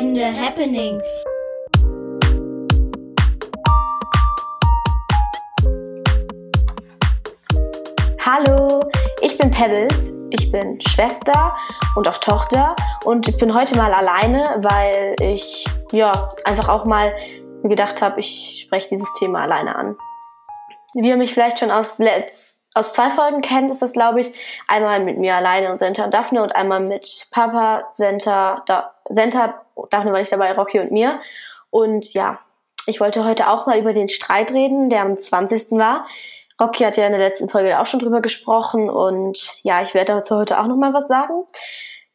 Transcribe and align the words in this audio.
Entscheidende 0.00 0.34
Happenings. 0.34 1.04
Hallo, 8.24 8.80
ich 9.20 9.36
bin 9.36 9.50
Pebbles, 9.50 10.18
ich 10.30 10.50
bin 10.50 10.80
Schwester 10.80 11.54
und 11.96 12.08
auch 12.08 12.16
Tochter 12.16 12.74
und 13.04 13.28
ich 13.28 13.36
bin 13.36 13.54
heute 13.54 13.76
mal 13.76 13.92
alleine, 13.92 14.56
weil 14.62 15.16
ich 15.20 15.66
ja 15.92 16.28
einfach 16.46 16.70
auch 16.70 16.86
mal 16.86 17.14
gedacht 17.64 18.00
habe, 18.00 18.20
ich 18.20 18.62
spreche 18.64 18.88
dieses 18.88 19.12
Thema 19.18 19.42
alleine 19.42 19.76
an. 19.76 19.96
Wie 20.94 21.10
ihr 21.10 21.18
mich 21.18 21.34
vielleicht 21.34 21.58
schon 21.58 21.70
aus, 21.70 21.98
letzt, 21.98 22.62
aus 22.72 22.94
zwei 22.94 23.10
Folgen 23.10 23.42
kennt, 23.42 23.70
ist 23.70 23.82
das 23.82 23.92
glaube 23.92 24.22
ich 24.22 24.32
einmal 24.66 25.00
mit 25.00 25.18
mir 25.18 25.34
alleine 25.34 25.70
und 25.70 25.76
Senta 25.78 26.04
und 26.04 26.14
Daphne 26.14 26.42
und 26.42 26.56
einmal 26.56 26.80
mit 26.80 27.28
Papa, 27.32 27.84
Senta, 27.90 28.62
da, 28.64 28.94
Senta, 29.10 29.62
Daphne 29.90 30.12
war 30.12 30.18
nicht 30.18 30.32
dabei, 30.32 30.52
Rocky 30.52 30.80
und 30.80 30.92
mir. 30.92 31.20
Und 31.70 32.12
ja, 32.14 32.40
ich 32.86 33.00
wollte 33.00 33.24
heute 33.24 33.48
auch 33.48 33.66
mal 33.66 33.78
über 33.78 33.92
den 33.92 34.08
Streit 34.08 34.52
reden, 34.52 34.90
der 34.90 35.02
am 35.02 35.16
20. 35.16 35.72
war. 35.72 36.06
Rocky 36.60 36.84
hat 36.84 36.96
ja 36.96 37.06
in 37.06 37.12
der 37.12 37.20
letzten 37.20 37.48
Folge 37.48 37.78
auch 37.78 37.86
schon 37.86 38.00
drüber 38.00 38.20
gesprochen 38.20 38.90
und 38.90 39.54
ja, 39.62 39.80
ich 39.82 39.94
werde 39.94 40.12
dazu 40.12 40.36
heute 40.36 40.60
auch 40.60 40.66
noch 40.66 40.76
mal 40.76 40.92
was 40.92 41.08
sagen. 41.08 41.44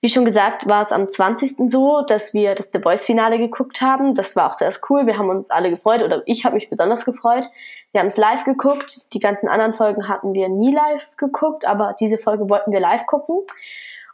Wie 0.01 0.09
schon 0.09 0.23
gesagt, 0.23 0.67
war 0.67 0.83
es 0.83 0.91
am 0.91 1.09
20. 1.09 1.71
so, 1.71 2.01
dass 2.01 2.35
wir 2.35 2.53
das 2.53 2.69
The 2.71 2.79
Voice 2.79 3.05
Finale 3.05 3.39
geguckt 3.39 3.81
haben. 3.81 4.13
Das 4.13 4.35
war 4.35 4.51
auch 4.51 4.55
zuerst 4.55 4.87
cool. 4.89 5.07
Wir 5.07 5.17
haben 5.17 5.29
uns 5.29 5.49
alle 5.49 5.71
gefreut 5.71 6.03
oder 6.03 6.21
ich 6.27 6.45
habe 6.45 6.53
mich 6.55 6.69
besonders 6.69 7.05
gefreut. 7.05 7.45
Wir 7.91 8.01
haben 8.01 8.07
es 8.07 8.17
live 8.17 8.43
geguckt. 8.43 9.13
Die 9.13 9.19
ganzen 9.19 9.49
anderen 9.49 9.73
Folgen 9.73 10.07
hatten 10.07 10.35
wir 10.35 10.47
nie 10.49 10.71
live 10.71 11.17
geguckt, 11.17 11.65
aber 11.65 11.95
diese 11.99 12.19
Folge 12.19 12.47
wollten 12.49 12.71
wir 12.71 12.79
live 12.79 13.07
gucken. 13.07 13.39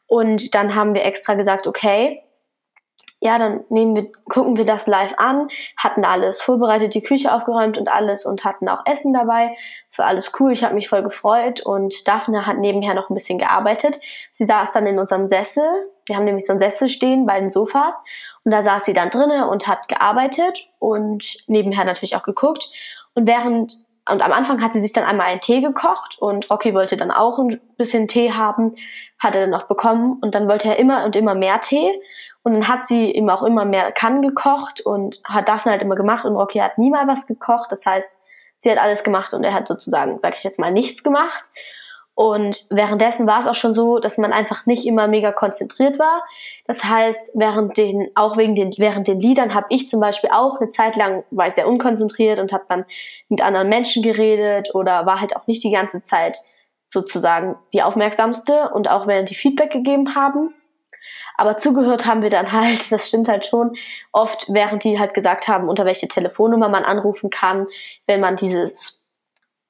Und 0.08 0.56
dann 0.56 0.76
haben 0.76 0.94
wir 0.94 1.04
extra 1.04 1.34
gesagt, 1.34 1.68
okay, 1.68 2.24
ja, 3.24 3.38
dann 3.38 3.64
nehmen 3.70 3.96
wir, 3.96 4.12
gucken 4.30 4.58
wir 4.58 4.66
das 4.66 4.88
live 4.88 5.14
an, 5.18 5.48
hatten 5.78 6.04
alles 6.06 6.42
vorbereitet, 6.42 6.96
die 6.96 7.04
Küche 7.04 7.32
aufgeräumt 7.32 7.78
und 7.78 7.88
alles 7.88 8.26
und 8.26 8.44
hatten 8.44 8.68
auch 8.68 8.84
Essen 8.86 9.14
dabei. 9.14 9.56
Es 9.88 10.00
war 10.00 10.08
alles 10.08 10.32
cool, 10.40 10.52
ich 10.52 10.64
habe 10.64 10.74
mich 10.74 10.90
voll 10.90 11.04
gefreut 11.04 11.62
und 11.62 12.08
Daphne 12.08 12.48
hat 12.48 12.58
nebenher 12.58 12.96
noch 12.96 13.12
ein 13.12 13.14
bisschen 13.14 13.38
gearbeitet. 13.38 14.00
Sie 14.34 14.44
saß 14.44 14.74
dann 14.74 14.88
in 14.88 14.98
unserem 14.98 15.28
Sessel, 15.28 15.64
wir 16.08 16.16
haben 16.16 16.26
nämlich 16.26 16.48
so 16.48 16.54
einen 16.54 16.60
Sessel 16.60 16.90
stehen 16.90 17.28
bei 17.28 17.40
den 17.40 17.52
Sofas 17.52 18.02
und 18.44 18.52
da 18.52 18.64
saß 18.64 18.86
sie 18.86 18.94
dann 18.94 19.12
drinnen 19.12 19.44
und 19.44 19.68
hat 19.68 19.88
gearbeitet 19.88 20.72
und 20.80 21.44
nebenher 21.46 21.86
natürlich 21.86 22.16
auch 22.16 22.24
geguckt. 22.24 22.70
Und 23.14 23.28
während 23.28 23.86
und 24.10 24.24
am 24.24 24.32
Anfang 24.32 24.64
hat 24.64 24.74
sie 24.74 24.82
sich 24.82 24.94
dann 24.94 25.04
einmal 25.04 25.28
einen 25.28 25.42
Tee 25.42 25.62
gekocht 25.62 26.18
und 26.20 26.50
Rocky 26.50 26.74
wollte 26.74 26.98
dann 26.98 27.12
auch 27.12 27.38
ein 27.38 27.62
bisschen 27.78 28.08
Tee 28.08 28.32
haben, 28.34 28.74
hat 29.20 29.36
er 29.36 29.42
dann 29.42 29.54
auch 29.54 29.68
bekommen 29.68 30.18
und 30.22 30.34
dann 30.34 30.50
wollte 30.50 30.70
er 30.70 30.80
immer 30.80 31.06
und 31.06 31.16
immer 31.16 31.36
mehr 31.36 31.60
Tee 31.60 31.92
und 32.44 32.54
dann 32.54 32.68
hat 32.68 32.88
sie 32.88 33.12
ihm 33.12 33.30
auch 33.30 33.44
immer 33.44 33.66
mehr 33.66 33.92
Kann 33.92 34.22
gekocht 34.22 34.82
und 34.82 35.22
hat 35.24 35.48
Daphne 35.48 35.74
halt 35.74 35.82
immer 35.82 35.96
gemacht 35.96 36.26
und 36.26 36.36
Rocky 36.36 36.60
hat 36.60 36.78
nie 36.78 36.90
mal 36.90 37.08
was 37.08 37.28
gekocht. 37.28 37.72
Das 37.72 37.86
heißt, 37.86 38.20
sie 38.58 38.72
hat 38.72 38.80
alles 38.80 39.04
gemacht 39.04 39.34
und 39.34 39.44
er 39.44 39.54
hat 39.54 39.68
sozusagen, 39.68 40.20
sag 40.20 40.36
ich 40.36 40.44
jetzt 40.44 40.60
mal, 40.60 40.72
nichts 40.72 41.04
gemacht. 41.04 41.44
Und 42.14 42.66
währenddessen 42.70 43.26
war 43.26 43.42
es 43.42 43.48
auch 43.48 43.56
schon 43.56 43.74
so, 43.74 44.00
dass 44.00 44.18
man 44.18 44.34
einfach 44.34 44.66
nicht 44.66 44.86
immer 44.86 45.08
mega 45.08 45.32
konzentriert 45.32 45.98
war. 45.98 46.24
Das 46.66 46.84
heißt, 46.84 47.32
während 47.36 47.78
den, 47.78 48.10
auch 48.16 48.38
wegen 48.38 48.54
den, 48.54 48.72
während 48.78 49.08
den 49.08 49.20
Liedern 49.20 49.54
habe 49.54 49.68
ich 49.70 49.88
zum 49.88 50.00
Beispiel 50.00 50.30
auch 50.32 50.60
eine 50.60 50.70
Zeit 50.70 50.96
lang 50.96 51.24
war 51.32 51.48
ich 51.48 51.54
sehr 51.54 51.68
unkonzentriert 51.68 52.40
und 52.40 52.52
hat 52.52 52.70
man 52.70 52.86
mit 53.30 53.42
anderen 53.42 53.70
Menschen 53.70 54.04
geredet 54.04 54.76
oder 54.76 55.06
war 55.06 55.22
halt 55.22 55.36
auch 55.36 55.48
nicht 55.48 55.64
die 55.64 55.72
ganze 55.72 56.02
Zeit 56.02 56.38
sozusagen 56.86 57.56
die 57.74 57.82
aufmerksamste 57.82 58.70
und 58.74 58.90
auch 58.90 59.08
während 59.08 59.30
die 59.30 59.36
Feedback 59.36 59.72
gegeben 59.72 60.14
haben. 60.14 60.54
Aber 61.38 61.58
zugehört 61.58 62.06
haben 62.06 62.22
wir 62.22 62.30
dann 62.30 62.52
halt, 62.52 62.92
das 62.92 63.08
stimmt 63.08 63.28
halt 63.28 63.46
schon, 63.46 63.76
oft, 64.12 64.46
während 64.50 64.84
die 64.84 65.00
halt 65.00 65.14
gesagt 65.14 65.48
haben, 65.48 65.70
unter 65.70 65.86
welche 65.86 66.08
Telefonnummer 66.08 66.70
man 66.70 66.84
anrufen 66.84 67.30
kann, 67.30 67.68
wenn 68.08 68.20
man 68.20 68.36
dieses 68.36 69.04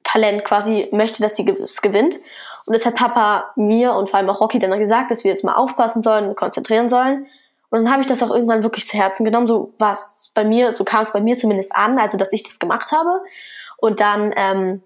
Talent 0.04 0.44
quasi 0.44 0.90
möchte, 0.92 1.22
dass 1.22 1.36
sie 1.36 1.48
es 1.50 1.82
gewinnt. 1.82 2.18
Und 2.66 2.76
das 2.76 2.86
hat 2.86 2.96
Papa 2.96 3.52
mir 3.56 3.94
und 3.94 4.10
vor 4.10 4.20
allem 4.20 4.30
auch 4.30 4.42
Rocky 4.42 4.60
dann 4.60 4.78
gesagt, 4.80 5.12
dass 5.12 5.24
wir 5.24 5.32
jetzt 5.32 5.44
mal 5.44 5.56
aufpassen 5.56 6.02
sollen 6.02 6.28
und 6.28 6.36
konzentrieren 6.36 6.90
sollen. 6.90 7.28
Und 7.70 7.86
dann 7.86 7.92
habe 7.92 8.02
ich 8.02 8.08
das 8.08 8.22
auch 8.22 8.32
irgendwann 8.32 8.64
wirklich 8.64 8.86
zu 8.86 8.98
Herzen 8.98 9.24
genommen. 9.24 9.48
So 9.48 9.74
war 9.80 9.94
es 9.94 10.32
bei 10.34 10.44
mir, 10.44 10.74
so 10.74 10.84
kam 10.84 11.02
es 11.02 11.14
bei 11.14 11.22
mir 11.22 11.38
zumindest 11.38 11.74
an, 11.74 11.98
also 11.98 12.18
dass 12.18 12.34
ich 12.34 12.44
das 12.44 12.60
gemacht 12.60 12.92
habe. 12.92 13.22
Und 13.78 14.00
dann 14.00 14.34
ähm, 14.36 14.84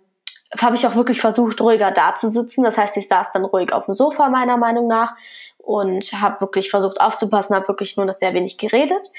habe 0.62 0.76
ich 0.76 0.86
auch 0.88 0.96
wirklich 0.96 1.20
versucht, 1.20 1.60
ruhiger 1.62 1.92
da 1.92 2.14
zu 2.16 2.30
sitzen. 2.30 2.64
Das 2.64 2.78
heißt, 2.78 2.96
ich 2.98 3.08
saß 3.08 3.34
dann 3.34 3.46
ruhig 3.46 3.74
auf 3.74 3.86
dem 3.86 3.94
Sofa, 3.94 4.30
meiner 4.30 4.58
Meinung 4.58 4.88
nach, 4.88 5.16
und 5.66 6.14
habe 6.14 6.42
wirklich 6.42 6.70
versucht 6.70 7.02
aufzupassen, 7.02 7.56
habe 7.56 7.68
wirklich 7.68 7.98
nur 7.98 8.06
noch 8.06 8.14
sehr 8.14 8.34
wenig 8.34 8.58
geredet. 8.58 9.12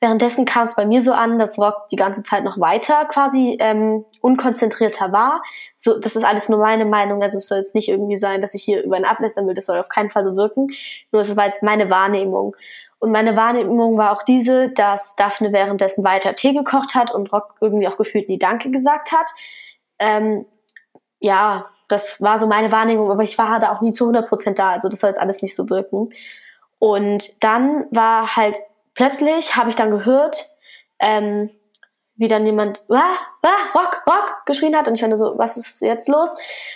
Währenddessen 0.00 0.44
kam 0.44 0.64
es 0.64 0.76
bei 0.76 0.84
mir 0.84 1.02
so 1.02 1.12
an, 1.12 1.38
dass 1.38 1.58
Rock 1.58 1.88
die 1.90 1.96
ganze 1.96 2.22
Zeit 2.22 2.44
noch 2.44 2.60
weiter 2.60 3.06
quasi 3.06 3.56
ähm, 3.58 4.04
unkonzentrierter 4.20 5.12
war. 5.12 5.42
So, 5.76 5.98
das 5.98 6.14
ist 6.14 6.24
alles 6.24 6.50
nur 6.50 6.58
meine 6.58 6.84
Meinung, 6.84 7.22
also 7.22 7.38
es 7.38 7.48
soll 7.48 7.58
jetzt 7.58 7.74
nicht 7.74 7.88
irgendwie 7.88 8.18
sein, 8.18 8.42
dass 8.42 8.52
ich 8.52 8.62
hier 8.62 8.82
über 8.82 8.98
ihn 8.98 9.06
ablästern 9.06 9.46
will, 9.46 9.54
das 9.54 9.66
soll 9.66 9.78
auf 9.78 9.88
keinen 9.88 10.10
Fall 10.10 10.24
so 10.24 10.36
wirken. 10.36 10.68
Nur 11.10 11.22
es 11.22 11.34
war 11.36 11.46
jetzt 11.46 11.62
meine 11.62 11.88
Wahrnehmung. 11.88 12.54
Und 12.98 13.10
meine 13.10 13.34
Wahrnehmung 13.36 13.96
war 13.96 14.12
auch 14.12 14.22
diese, 14.22 14.68
dass 14.70 15.16
Daphne 15.16 15.52
währenddessen 15.52 16.04
weiter 16.04 16.34
Tee 16.34 16.52
gekocht 16.52 16.94
hat 16.94 17.14
und 17.14 17.32
Rock 17.32 17.54
irgendwie 17.60 17.88
auch 17.88 17.96
gefühlt 17.96 18.28
nie 18.28 18.38
Danke 18.38 18.70
gesagt 18.70 19.12
hat. 19.12 19.30
Ähm, 19.98 20.44
ja, 21.20 21.66
das 21.88 22.20
war 22.22 22.38
so 22.38 22.46
meine 22.46 22.72
Wahrnehmung, 22.72 23.10
aber 23.10 23.22
ich 23.22 23.38
war 23.38 23.58
da 23.58 23.72
auch 23.72 23.80
nie 23.80 23.92
zu 23.92 24.08
100% 24.08 24.54
da, 24.54 24.72
also 24.72 24.88
das 24.88 25.00
soll 25.00 25.10
jetzt 25.10 25.20
alles 25.20 25.42
nicht 25.42 25.54
so 25.54 25.68
wirken. 25.68 26.08
Und 26.78 27.42
dann 27.42 27.86
war 27.90 28.36
halt, 28.36 28.58
plötzlich 28.94 29.56
habe 29.56 29.70
ich 29.70 29.76
dann 29.76 29.90
gehört, 29.90 30.50
ähm, 30.98 31.50
wie 32.16 32.28
dann 32.28 32.46
jemand, 32.46 32.84
ah, 32.90 33.16
ah, 33.42 33.48
Rock, 33.74 34.02
Rock, 34.06 34.36
geschrien 34.46 34.76
hat 34.76 34.86
und 34.86 34.94
ich 34.94 35.00
fand 35.00 35.18
so, 35.18 35.36
was 35.36 35.56
ist 35.56 35.80
jetzt 35.80 36.08
los? 36.08 36.34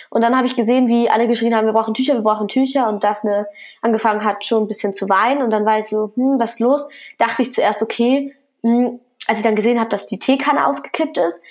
Und 0.09 0.21
dann 0.21 0.35
habe 0.35 0.45
ich 0.45 0.55
gesehen, 0.55 0.89
wie 0.89 1.09
alle 1.09 1.27
geschrien 1.27 1.55
haben, 1.55 1.65
wir 1.65 1.73
brauchen 1.73 1.93
Tücher, 1.93 2.15
wir 2.15 2.21
brauchen 2.21 2.49
Tücher 2.49 2.89
und 2.89 3.03
Daphne 3.03 3.47
angefangen 3.81 4.23
hat 4.25 4.43
schon 4.43 4.63
ein 4.63 4.67
bisschen 4.67 4.93
zu 4.93 5.07
weinen 5.07 5.41
und 5.41 5.51
dann 5.51 5.65
war 5.65 5.79
ich 5.79 5.85
so, 5.85 6.11
hm, 6.15 6.39
was 6.39 6.53
ist 6.53 6.59
los? 6.59 6.87
Dachte 7.17 7.41
ich 7.41 7.53
zuerst, 7.53 7.81
okay, 7.81 8.35
hm, 8.63 8.99
als 9.27 9.37
ich 9.37 9.43
dann 9.43 9.55
gesehen 9.55 9.79
habe, 9.79 9.89
dass 9.89 10.07
die 10.07 10.19
Teekanne 10.19 10.67
ausgekippt 10.67 11.17
ist, 11.17 11.41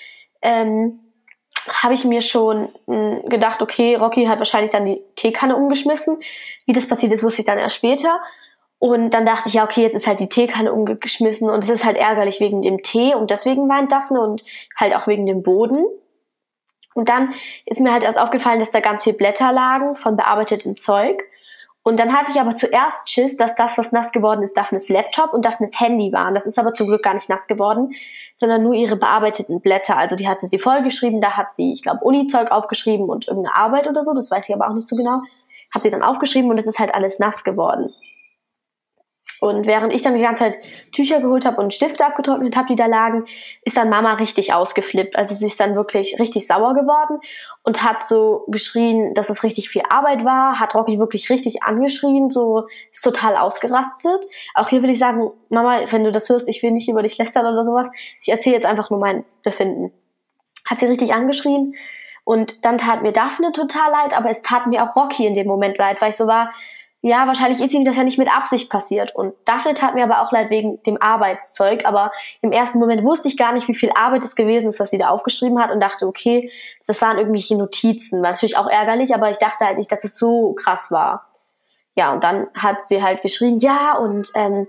ähm, 0.41 0.99
habe 1.67 1.93
ich 1.93 2.05
mir 2.05 2.21
schon 2.21 2.69
mh, 2.87 3.21
hm, 3.21 3.29
gedacht, 3.29 3.61
okay, 3.61 3.95
Rocky 3.95 4.25
hat 4.25 4.39
wahrscheinlich 4.39 4.71
dann 4.71 4.85
die 4.85 5.01
Teekanne 5.15 5.55
umgeschmissen. 5.55 6.19
Wie 6.65 6.73
das 6.73 6.87
passiert 6.87 7.11
ist, 7.11 7.23
wusste 7.23 7.41
ich 7.41 7.45
dann 7.45 7.57
erst 7.57 7.75
später. 7.75 8.19
Und 8.79 9.09
dann 9.11 9.25
dachte 9.25 9.49
ich, 9.49 9.55
ja, 9.55 9.65
okay, 9.65 9.81
jetzt 9.81 9.95
ist 9.95 10.07
halt 10.07 10.21
die 10.21 10.29
Teekanne 10.29 10.71
umgeschmissen 10.71 11.49
und 11.49 11.63
es 11.63 11.69
ist 11.69 11.83
halt 11.83 11.97
ärgerlich 11.97 12.39
wegen 12.39 12.61
dem 12.61 12.81
Tee 12.81 13.13
und 13.13 13.29
deswegen 13.29 13.67
weint 13.67 13.91
Daphne 13.91 14.21
und 14.21 14.43
halt 14.77 14.95
auch 14.95 15.05
wegen 15.05 15.25
dem 15.25 15.43
Boden. 15.43 15.85
Und 16.93 17.09
dann 17.09 17.33
ist 17.65 17.81
mir 17.81 17.91
halt 17.91 18.03
erst 18.03 18.17
aufgefallen, 18.17 18.59
dass 18.59 18.71
da 18.71 18.79
ganz 18.79 19.03
viel 19.03 19.13
Blätter 19.13 19.51
lagen 19.51 19.95
von 19.95 20.15
bearbeitetem 20.15 20.77
Zeug. 20.77 21.23
Und 21.83 21.99
dann 21.99 22.13
hatte 22.13 22.31
ich 22.31 22.39
aber 22.39 22.55
zuerst 22.55 23.09
Schiss, 23.09 23.37
dass 23.37 23.55
das, 23.55 23.77
was 23.77 23.91
nass 23.91 24.11
geworden 24.11 24.43
ist, 24.43 24.57
Daphnes 24.57 24.89
Laptop 24.89 25.33
und 25.33 25.45
Daphnes 25.45 25.79
Handy 25.79 26.11
waren. 26.11 26.33
Das 26.33 26.45
ist 26.45 26.59
aber 26.59 26.73
zum 26.73 26.87
Glück 26.87 27.03
gar 27.03 27.13
nicht 27.13 27.29
nass 27.29 27.47
geworden, 27.47 27.91
sondern 28.35 28.63
nur 28.63 28.73
ihre 28.73 28.97
bearbeiteten 28.97 29.61
Blätter. 29.61 29.97
Also 29.97 30.15
die 30.15 30.27
hatte 30.27 30.47
sie 30.47 30.59
vollgeschrieben, 30.59 31.21
da 31.21 31.37
hat 31.37 31.49
sie, 31.49 31.71
ich 31.71 31.81
glaube, 31.81 32.03
Uni-Zeug 32.03 32.51
aufgeschrieben 32.51 33.07
und 33.07 33.27
irgendeine 33.27 33.55
Arbeit 33.55 33.87
oder 33.87 34.03
so, 34.03 34.13
das 34.13 34.29
weiß 34.29 34.49
ich 34.49 34.55
aber 34.55 34.67
auch 34.69 34.73
nicht 34.73 34.87
so 34.87 34.95
genau. 34.95 35.19
Hat 35.73 35.83
sie 35.83 35.89
dann 35.89 36.03
aufgeschrieben 36.03 36.49
und 36.49 36.57
es 36.57 36.67
ist 36.67 36.79
halt 36.79 36.93
alles 36.93 37.19
nass 37.19 37.43
geworden. 37.43 37.93
Und 39.39 39.67
während 39.67 39.93
ich 39.93 40.01
dann 40.01 40.15
die 40.15 40.21
ganze 40.21 40.43
Zeit 40.43 40.57
Tücher 40.91 41.21
geholt 41.21 41.45
habe 41.45 41.61
und 41.61 41.73
Stifte 41.73 42.05
abgetrocknet 42.05 42.55
habe, 42.57 42.67
die 42.67 42.75
da 42.75 42.87
lagen, 42.87 43.25
ist 43.63 43.77
dann 43.77 43.89
Mama 43.89 44.13
richtig 44.13 44.53
ausgeflippt. 44.53 45.17
Also 45.17 45.33
sie 45.33 45.47
ist 45.47 45.59
dann 45.59 45.75
wirklich 45.75 46.19
richtig 46.19 46.45
sauer 46.45 46.73
geworden 46.73 47.19
und 47.63 47.83
hat 47.83 48.03
so 48.03 48.43
geschrien, 48.47 49.13
dass 49.13 49.29
es 49.29 49.43
richtig 49.43 49.69
viel 49.69 49.83
Arbeit 49.89 50.25
war, 50.25 50.59
hat 50.59 50.75
Rocky 50.75 50.99
wirklich 50.99 51.29
richtig 51.29 51.63
angeschrien, 51.63 52.27
so 52.27 52.67
ist 52.91 53.03
total 53.03 53.37
ausgerastet. 53.37 54.25
Auch 54.55 54.67
hier 54.67 54.83
will 54.83 54.89
ich 54.89 54.99
sagen, 54.99 55.31
Mama, 55.49 55.79
wenn 55.89 56.03
du 56.03 56.11
das 56.11 56.29
hörst, 56.29 56.49
ich 56.49 56.61
will 56.61 56.71
nicht 56.71 56.89
über 56.89 57.03
dich 57.03 57.17
lästern 57.17 57.45
oder 57.45 57.63
sowas. 57.63 57.87
Ich 58.21 58.29
erzähle 58.29 58.55
jetzt 58.55 58.65
einfach 58.65 58.89
nur 58.89 58.99
mein 58.99 59.23
Befinden. 59.43 59.91
Hat 60.65 60.79
sie 60.79 60.85
richtig 60.85 61.13
angeschrien 61.13 61.75
und 62.25 62.65
dann 62.65 62.77
tat 62.77 63.01
mir 63.01 63.11
Daphne 63.11 63.51
total 63.51 63.89
leid, 63.91 64.15
aber 64.15 64.29
es 64.29 64.41
tat 64.41 64.67
mir 64.67 64.83
auch 64.83 64.95
Rocky 64.95 65.25
in 65.25 65.33
dem 65.33 65.47
Moment 65.47 65.77
leid, 65.77 66.01
weil 66.01 66.09
ich 66.09 66.15
so 66.15 66.27
war, 66.27 66.51
ja, 67.01 67.27
wahrscheinlich 67.27 67.61
ist 67.61 67.73
ihm 67.73 67.85
das 67.85 67.95
ja 67.95 68.03
nicht 68.03 68.17
mit 68.17 68.29
Absicht 68.29 68.69
passiert. 68.69 69.15
Und 69.15 69.33
Daphne 69.45 69.73
tat 69.73 69.95
mir 69.95 70.03
aber 70.03 70.21
auch 70.21 70.33
leid 70.33 70.49
wegen 70.49 70.83
dem 70.83 71.01
Arbeitszeug. 71.01 71.85
Aber 71.85 72.11
im 72.41 72.51
ersten 72.51 72.79
Moment 72.79 73.05
wusste 73.05 73.29
ich 73.29 73.37
gar 73.37 73.53
nicht, 73.53 73.69
wie 73.69 73.73
viel 73.73 73.91
Arbeit 73.95 74.25
es 74.25 74.35
gewesen 74.35 74.67
ist, 74.67 74.81
was 74.81 74.89
sie 74.89 74.97
da 74.97 75.09
aufgeschrieben 75.09 75.61
hat 75.61 75.71
und 75.71 75.79
dachte, 75.79 76.05
okay, 76.05 76.51
das 76.85 77.01
waren 77.01 77.17
irgendwelche 77.17 77.55
Notizen. 77.55 78.21
War 78.21 78.31
natürlich 78.31 78.57
auch 78.57 78.67
ärgerlich, 78.67 79.13
aber 79.13 79.29
ich 79.29 79.37
dachte 79.37 79.65
halt 79.65 79.77
nicht, 79.77 79.91
dass 79.91 80.03
es 80.03 80.17
so 80.17 80.53
krass 80.55 80.91
war. 80.91 81.29
Ja, 81.95 82.11
und 82.11 82.23
dann 82.23 82.47
hat 82.53 82.81
sie 82.81 83.01
halt 83.01 83.21
geschrien, 83.21 83.59
ja, 83.59 83.97
und 83.97 84.29
ähm, 84.35 84.67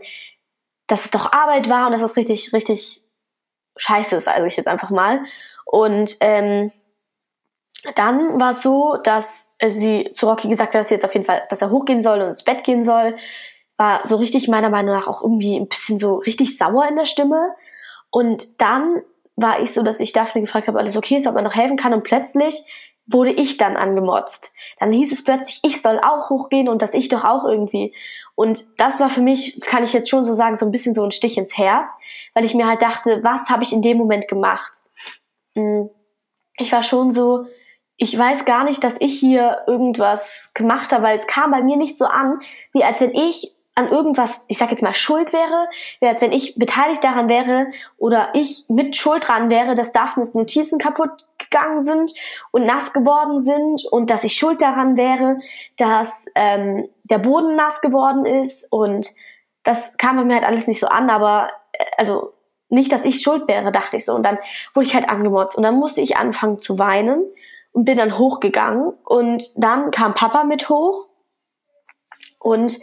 dass 0.87 1.07
es 1.07 1.11
doch 1.11 1.33
Arbeit 1.33 1.69
war 1.69 1.87
und 1.87 1.93
dass 1.93 2.03
es 2.03 2.17
richtig, 2.17 2.53
richtig 2.53 3.03
scheiße 3.77 4.17
ist, 4.17 4.29
also 4.29 4.47
ich 4.47 4.57
jetzt 4.57 4.69
einfach 4.69 4.91
mal. 4.91 5.25
Und 5.65 6.17
ähm, 6.21 6.73
dann 7.95 8.41
war 8.41 8.51
es 8.51 8.63
so, 8.63 8.97
dass 9.03 9.55
sie 9.67 10.11
zu 10.13 10.27
Rocky 10.27 10.49
gesagt 10.49 10.75
hat, 10.75 10.81
dass, 10.81 10.91
jetzt 10.91 11.05
auf 11.05 11.15
jeden 11.15 11.27
Fall, 11.27 11.43
dass 11.49 11.63
er 11.63 11.71
hochgehen 11.71 12.03
soll 12.03 12.21
und 12.21 12.29
ins 12.29 12.45
Bett 12.45 12.65
gehen 12.65 12.83
soll, 12.83 13.17
war 13.77 14.07
so 14.07 14.17
richtig 14.17 14.49
meiner 14.49 14.69
Meinung 14.69 14.95
nach 14.95 15.09
auch 15.09 15.23
irgendwie 15.23 15.57
ein 15.57 15.69
bisschen 15.69 15.99
so 15.99 16.17
richtig 16.17 16.59
sauer 16.59 16.87
in 16.89 16.97
der 16.97 17.07
Stimme. 17.07 17.55
Und 18.11 18.61
dann 18.61 19.03
war 19.37 19.61
ich 19.61 19.73
so, 19.73 19.83
dass 19.83 20.01
ich 20.01 20.13
Daphne 20.13 20.43
gefragt 20.43 20.69
habe, 20.69 20.79
alles 20.79 20.97
okay 20.97 21.17
ist, 21.17 21.27
ob 21.27 21.35
man 21.35 21.45
noch 21.45 21.55
helfen 21.55 21.77
kann. 21.77 21.95
Und 21.95 22.05
plötzlich 22.05 22.63
wurde 23.07 23.33
ich 23.33 23.57
dann 23.57 23.77
angemotzt. 23.77 24.55
Dann 24.79 24.93
hieß 24.93 25.13
es 25.13 25.25
plötzlich, 25.25 25.61
ich 25.65 25.81
soll 25.83 25.99
auch 25.99 26.31
hochgehen 26.31 26.69
und 26.69 26.83
dass 26.83 26.95
ich 26.95 27.09
doch 27.09 27.25
auch 27.25 27.45
irgendwie. 27.45 27.95
Und 28.35 28.65
das 28.79 29.01
war 29.01 29.11
für 29.11 29.23
mich, 29.23 29.55
das 29.55 29.67
kann 29.67 29.83
ich 29.83 29.93
jetzt 29.93 30.09
schon 30.09 30.25
so 30.25 30.35
sagen, 30.35 30.57
so 30.57 30.65
ein 30.65 30.71
bisschen 30.71 30.95
so 30.95 31.03
ein 31.03 31.11
Stich 31.11 31.37
ins 31.39 31.57
Herz, 31.57 31.97
weil 32.35 32.45
ich 32.45 32.55
mir 32.55 32.67
halt 32.67 32.83
dachte, 32.83 33.21
was 33.23 33.49
habe 33.49 33.63
ich 33.63 33.73
in 33.73 33.83
dem 33.83 33.97
Moment 33.97 34.29
gemacht? 34.29 34.73
Hm, 35.55 35.91
ich 36.59 36.71
war 36.73 36.83
schon 36.83 37.11
so, 37.11 37.47
ich 38.03 38.19
weiß 38.19 38.47
gar 38.47 38.65
nicht, 38.65 38.83
dass 38.83 38.97
ich 38.99 39.21
hier 39.21 39.59
irgendwas 39.67 40.53
gemacht 40.55 40.91
habe, 40.91 41.03
weil 41.03 41.17
es 41.17 41.27
kam 41.27 41.51
bei 41.51 41.63
mir 41.63 41.77
nicht 41.77 41.99
so 41.99 42.07
an, 42.07 42.39
wie 42.73 42.83
als 42.83 43.03
wenn 43.03 43.15
ich 43.15 43.55
an 43.75 43.89
irgendwas, 43.89 44.47
ich 44.49 44.57
sag 44.57 44.71
jetzt 44.71 44.83
mal, 44.83 44.95
schuld 44.95 45.35
wäre, 45.35 45.69
wie 46.01 46.07
als 46.07 46.23
wenn 46.23 46.33
ich 46.33 46.59
beteiligt 46.59 47.05
daran 47.05 47.29
wäre 47.29 47.67
oder 47.99 48.31
ich 48.33 48.65
mit 48.71 48.97
Schuld 48.97 49.29
dran 49.29 49.51
wäre, 49.51 49.75
dass 49.75 49.93
Daphnes 49.93 50.33
Notizen 50.33 50.79
kaputt 50.79 51.29
gegangen 51.37 51.83
sind 51.83 52.11
und 52.53 52.65
nass 52.65 52.95
geworden 52.95 53.39
sind 53.39 53.85
und 53.91 54.09
dass 54.09 54.25
ich 54.25 54.33
schuld 54.33 54.63
daran 54.63 54.97
wäre, 54.97 55.37
dass 55.77 56.25
ähm, 56.37 56.89
der 57.05 57.19
Boden 57.19 57.55
nass 57.55 57.83
geworden 57.83 58.25
ist 58.25 58.67
und 58.73 59.11
das 59.63 59.99
kam 59.99 60.17
bei 60.17 60.25
mir 60.25 60.37
halt 60.37 60.47
alles 60.47 60.67
nicht 60.67 60.81
so 60.81 60.87
an, 60.87 61.11
aber 61.11 61.51
äh, 61.73 61.85
also 61.99 62.33
nicht, 62.71 62.93
dass 62.93 63.05
ich 63.05 63.21
schuld 63.21 63.47
wäre, 63.47 63.73
dachte 63.73 63.99
ich 63.99 64.07
so. 64.07 64.15
Und 64.15 64.25
dann 64.25 64.39
wurde 64.73 64.87
ich 64.87 64.95
halt 64.95 65.11
angemotzt 65.11 65.57
und 65.57 65.65
dann 65.65 65.75
musste 65.75 66.01
ich 66.01 66.17
anfangen 66.17 66.61
zu 66.61 66.79
weinen 66.79 67.25
und 67.73 67.85
bin 67.85 67.99
dann 67.99 68.19
hochgegangen 68.19 68.93
und 69.05 69.53
dann 69.57 69.91
kam 69.91 70.15
Papa 70.15 70.45
mit 70.45 70.69
hoch 70.69 71.09
und 72.41 72.79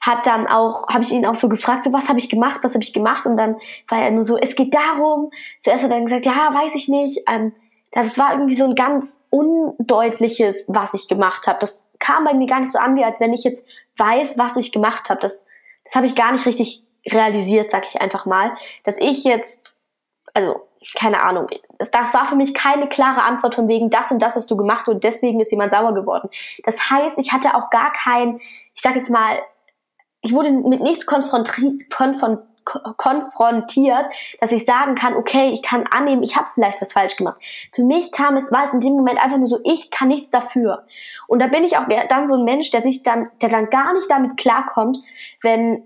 hat 0.00 0.26
dann 0.26 0.48
auch, 0.48 0.88
habe 0.88 1.04
ich 1.04 1.12
ihn 1.12 1.26
auch 1.26 1.34
so 1.34 1.48
gefragt, 1.48 1.84
so 1.84 1.92
was 1.92 2.08
habe 2.08 2.18
ich 2.18 2.28
gemacht, 2.28 2.60
was 2.62 2.74
habe 2.74 2.82
ich 2.82 2.92
gemacht 2.92 3.24
und 3.24 3.36
dann 3.36 3.56
war 3.88 4.02
er 4.02 4.10
nur 4.10 4.24
so, 4.24 4.36
es 4.36 4.56
geht 4.56 4.74
darum. 4.74 5.30
Zuerst 5.60 5.84
hat 5.84 5.90
er 5.90 5.96
dann 5.96 6.04
gesagt, 6.06 6.26
ja, 6.26 6.52
weiß 6.52 6.74
ich 6.74 6.88
nicht. 6.88 7.20
Ähm, 7.28 7.52
das 7.92 8.18
war 8.18 8.32
irgendwie 8.32 8.56
so 8.56 8.64
ein 8.64 8.74
ganz 8.74 9.20
undeutliches, 9.30 10.64
was 10.68 10.94
ich 10.94 11.08
gemacht 11.08 11.46
habe. 11.46 11.58
Das 11.60 11.84
kam 11.98 12.24
bei 12.24 12.34
mir 12.34 12.46
gar 12.46 12.60
nicht 12.60 12.72
so 12.72 12.78
an, 12.78 12.96
wie 12.96 13.04
als 13.04 13.20
wenn 13.20 13.32
ich 13.32 13.44
jetzt 13.44 13.68
weiß, 13.96 14.38
was 14.38 14.56
ich 14.56 14.72
gemacht 14.72 15.08
habe. 15.08 15.20
Das, 15.20 15.44
das 15.84 15.94
habe 15.94 16.06
ich 16.06 16.16
gar 16.16 16.32
nicht 16.32 16.46
richtig 16.46 16.84
realisiert, 17.06 17.70
sag 17.70 17.86
ich 17.86 18.00
einfach 18.00 18.26
mal, 18.26 18.56
dass 18.84 18.96
ich 18.98 19.24
jetzt, 19.24 19.86
also 20.34 20.62
keine 20.94 21.22
Ahnung, 21.22 21.46
das, 21.78 21.92
war 22.14 22.24
für 22.24 22.36
mich 22.36 22.54
keine 22.54 22.88
klare 22.88 23.22
Antwort 23.22 23.54
von 23.54 23.68
wegen 23.68 23.90
das 23.90 24.10
und 24.10 24.20
das 24.20 24.36
hast 24.36 24.50
du 24.50 24.56
gemacht 24.56 24.88
und 24.88 25.04
deswegen 25.04 25.40
ist 25.40 25.50
jemand 25.50 25.72
sauer 25.72 25.94
geworden. 25.94 26.28
Das 26.64 26.90
heißt, 26.90 27.18
ich 27.18 27.32
hatte 27.32 27.54
auch 27.54 27.70
gar 27.70 27.92
kein, 27.92 28.36
ich 28.74 28.82
sag 28.82 28.94
jetzt 28.96 29.10
mal, 29.10 29.38
ich 30.22 30.32
wurde 30.32 30.52
mit 30.52 30.80
nichts 30.80 31.06
konfrontiert, 31.06 31.82
konfrontiert, 32.96 34.06
dass 34.40 34.52
ich 34.52 34.64
sagen 34.64 34.94
kann, 34.94 35.16
okay, 35.16 35.48
ich 35.48 35.62
kann 35.62 35.84
annehmen, 35.90 36.22
ich 36.22 36.36
habe 36.36 36.48
vielleicht 36.52 36.80
was 36.80 36.92
falsch 36.92 37.16
gemacht. 37.16 37.40
Für 37.72 37.82
mich 37.82 38.12
kam 38.12 38.36
es, 38.36 38.52
war 38.52 38.62
es 38.62 38.72
in 38.72 38.80
dem 38.80 38.92
Moment 38.92 39.22
einfach 39.22 39.38
nur 39.38 39.48
so, 39.48 39.58
ich 39.64 39.90
kann 39.90 40.08
nichts 40.08 40.30
dafür. 40.30 40.86
Und 41.26 41.40
da 41.40 41.48
bin 41.48 41.64
ich 41.64 41.76
auch 41.76 41.86
dann 42.08 42.28
so 42.28 42.36
ein 42.36 42.44
Mensch, 42.44 42.70
der 42.70 42.82
sich 42.82 43.02
dann, 43.02 43.24
der 43.40 43.48
dann 43.48 43.68
gar 43.70 43.92
nicht 43.94 44.08
damit 44.08 44.36
klarkommt, 44.36 44.98
wenn, 45.42 45.82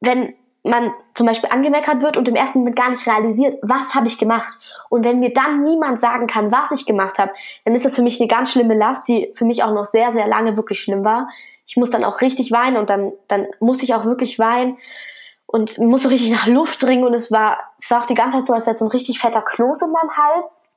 wenn 0.00 0.34
man 0.62 0.92
zum 1.14 1.26
Beispiel 1.26 1.48
angemeckert 1.50 2.02
wird 2.02 2.16
und 2.16 2.28
im 2.28 2.34
ersten 2.34 2.60
Moment 2.60 2.76
gar 2.76 2.90
nicht 2.90 3.06
realisiert, 3.06 3.58
was 3.62 3.94
habe 3.94 4.06
ich 4.06 4.18
gemacht. 4.18 4.58
Und 4.90 5.04
wenn 5.04 5.20
mir 5.20 5.32
dann 5.32 5.62
niemand 5.62 5.98
sagen 5.98 6.26
kann, 6.26 6.52
was 6.52 6.70
ich 6.70 6.86
gemacht 6.86 7.18
habe, 7.18 7.32
dann 7.64 7.74
ist 7.74 7.84
das 7.84 7.96
für 7.96 8.02
mich 8.02 8.20
eine 8.20 8.28
ganz 8.28 8.52
schlimme 8.52 8.74
Last, 8.74 9.08
die 9.08 9.32
für 9.34 9.44
mich 9.44 9.62
auch 9.62 9.72
noch 9.72 9.86
sehr, 9.86 10.12
sehr 10.12 10.26
lange 10.26 10.56
wirklich 10.56 10.80
schlimm 10.80 11.04
war, 11.04 11.26
ich 11.70 11.76
muss 11.76 11.90
dann 11.90 12.02
auch 12.02 12.20
richtig 12.20 12.50
weinen 12.50 12.76
und 12.76 12.90
dann, 12.90 13.12
dann 13.28 13.46
muss 13.60 13.84
ich 13.84 13.94
auch 13.94 14.04
wirklich 14.04 14.40
weinen 14.40 14.76
und 15.46 15.78
muss 15.78 16.02
so 16.02 16.08
richtig 16.08 16.32
nach 16.32 16.48
Luft 16.48 16.82
dringen. 16.82 17.04
Und 17.04 17.14
es 17.14 17.30
war, 17.30 17.58
es 17.78 17.90
war 17.92 18.00
auch 18.00 18.06
die 18.06 18.14
ganze 18.14 18.38
Zeit 18.38 18.46
so, 18.46 18.54
als 18.54 18.66
wäre 18.66 18.76
so 18.76 18.84
ein 18.86 18.90
richtig 18.90 19.20
fetter 19.20 19.42
Kloß 19.42 19.82
in 19.82 19.92
meinem 19.92 20.16
Hals 20.16 20.69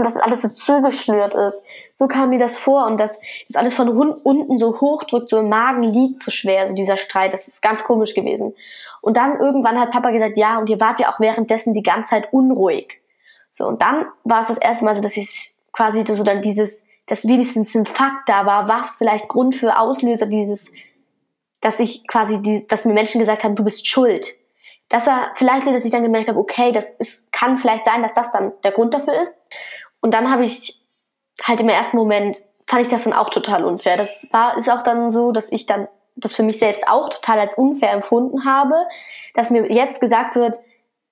und 0.00 0.06
dass 0.06 0.16
alles 0.16 0.42
so 0.42 0.48
zugeschnürt 0.48 1.34
ist. 1.34 1.66
So 1.94 2.08
kam 2.08 2.30
mir 2.30 2.38
das 2.38 2.58
vor 2.58 2.86
und 2.86 2.98
dass 2.98 3.18
das 3.48 3.56
alles 3.56 3.74
von 3.74 3.88
unten 3.88 4.58
so 4.58 4.80
hochdrückt, 4.80 5.30
so 5.30 5.38
im 5.38 5.48
Magen 5.48 5.82
liegt 5.82 6.22
so 6.22 6.30
schwer, 6.30 6.66
so 6.66 6.74
dieser 6.74 6.96
Streit. 6.96 7.32
Das 7.32 7.48
ist 7.48 7.62
ganz 7.62 7.84
komisch 7.84 8.14
gewesen. 8.14 8.54
Und 9.00 9.16
dann 9.16 9.38
irgendwann 9.38 9.78
hat 9.80 9.90
Papa 9.90 10.10
gesagt, 10.10 10.36
ja, 10.36 10.58
und 10.58 10.68
ihr 10.68 10.80
wart 10.80 10.98
ja 10.98 11.10
auch 11.10 11.20
währenddessen 11.20 11.74
die 11.74 11.82
ganze 11.82 12.10
Zeit 12.10 12.32
unruhig. 12.32 13.00
So, 13.50 13.66
und 13.66 13.82
dann 13.82 14.06
war 14.24 14.40
es 14.40 14.48
das 14.48 14.58
erste 14.58 14.84
Mal 14.84 14.94
so, 14.94 15.02
dass 15.02 15.16
ich 15.16 15.54
quasi 15.72 16.04
so 16.06 16.22
dann 16.22 16.40
dieses, 16.40 16.84
dass 17.06 17.26
wenigstens 17.26 17.74
ein 17.74 17.84
Fakt 17.84 18.28
da 18.28 18.46
war, 18.46 18.68
was 18.68 18.96
vielleicht 18.96 19.28
Grund 19.28 19.54
für 19.54 19.78
Auslöser 19.78 20.26
dieses, 20.26 20.72
dass 21.60 21.80
ich 21.80 22.06
quasi, 22.06 22.40
die, 22.40 22.66
dass 22.66 22.84
mir 22.84 22.94
Menschen 22.94 23.18
gesagt 23.18 23.44
haben, 23.44 23.56
du 23.56 23.64
bist 23.64 23.86
schuld. 23.88 24.38
Dass 24.88 25.06
er 25.06 25.30
vielleicht, 25.34 25.66
dass 25.66 25.84
ich 25.84 25.92
dann 25.92 26.02
gemerkt 26.02 26.28
habe, 26.28 26.38
okay, 26.38 26.72
das 26.72 26.90
ist, 26.90 27.32
kann 27.32 27.56
vielleicht 27.56 27.84
sein, 27.84 28.02
dass 28.02 28.14
das 28.14 28.32
dann 28.32 28.52
der 28.64 28.72
Grund 28.72 28.94
dafür 28.94 29.20
ist. 29.20 29.42
Und 30.00 30.14
dann 30.14 30.30
habe 30.30 30.44
ich 30.44 30.82
halt 31.42 31.60
im 31.60 31.68
ersten 31.68 31.96
Moment 31.96 32.42
fand 32.66 32.82
ich 32.82 32.88
das 32.88 33.04
dann 33.04 33.12
auch 33.12 33.30
total 33.30 33.64
unfair. 33.64 33.96
Das 33.96 34.28
war, 34.32 34.56
ist 34.56 34.70
auch 34.70 34.82
dann 34.82 35.10
so, 35.10 35.32
dass 35.32 35.50
ich 35.50 35.66
dann 35.66 35.88
das 36.16 36.36
für 36.36 36.42
mich 36.42 36.58
selbst 36.58 36.86
auch 36.88 37.08
total 37.08 37.40
als 37.40 37.54
unfair 37.54 37.92
empfunden 37.92 38.44
habe, 38.44 38.74
dass 39.34 39.50
mir 39.50 39.70
jetzt 39.72 40.00
gesagt 40.00 40.36
wird, 40.36 40.56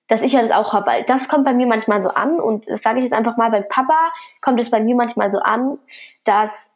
dass 0.07 0.23
ich 0.23 0.33
ja 0.33 0.41
das 0.41 0.51
auch 0.51 0.73
habe, 0.73 0.87
weil 0.87 1.03
das 1.03 1.27
kommt 1.27 1.45
bei 1.45 1.53
mir 1.53 1.67
manchmal 1.67 2.01
so 2.01 2.09
an 2.09 2.39
und 2.39 2.67
das 2.67 2.81
sage 2.81 2.99
ich 2.99 3.03
jetzt 3.03 3.13
einfach 3.13 3.37
mal, 3.37 3.51
beim 3.51 3.67
Papa 3.67 4.11
kommt 4.41 4.59
es 4.59 4.71
bei 4.71 4.79
mir 4.79 4.95
manchmal 4.95 5.31
so 5.31 5.39
an, 5.39 5.77
dass 6.23 6.75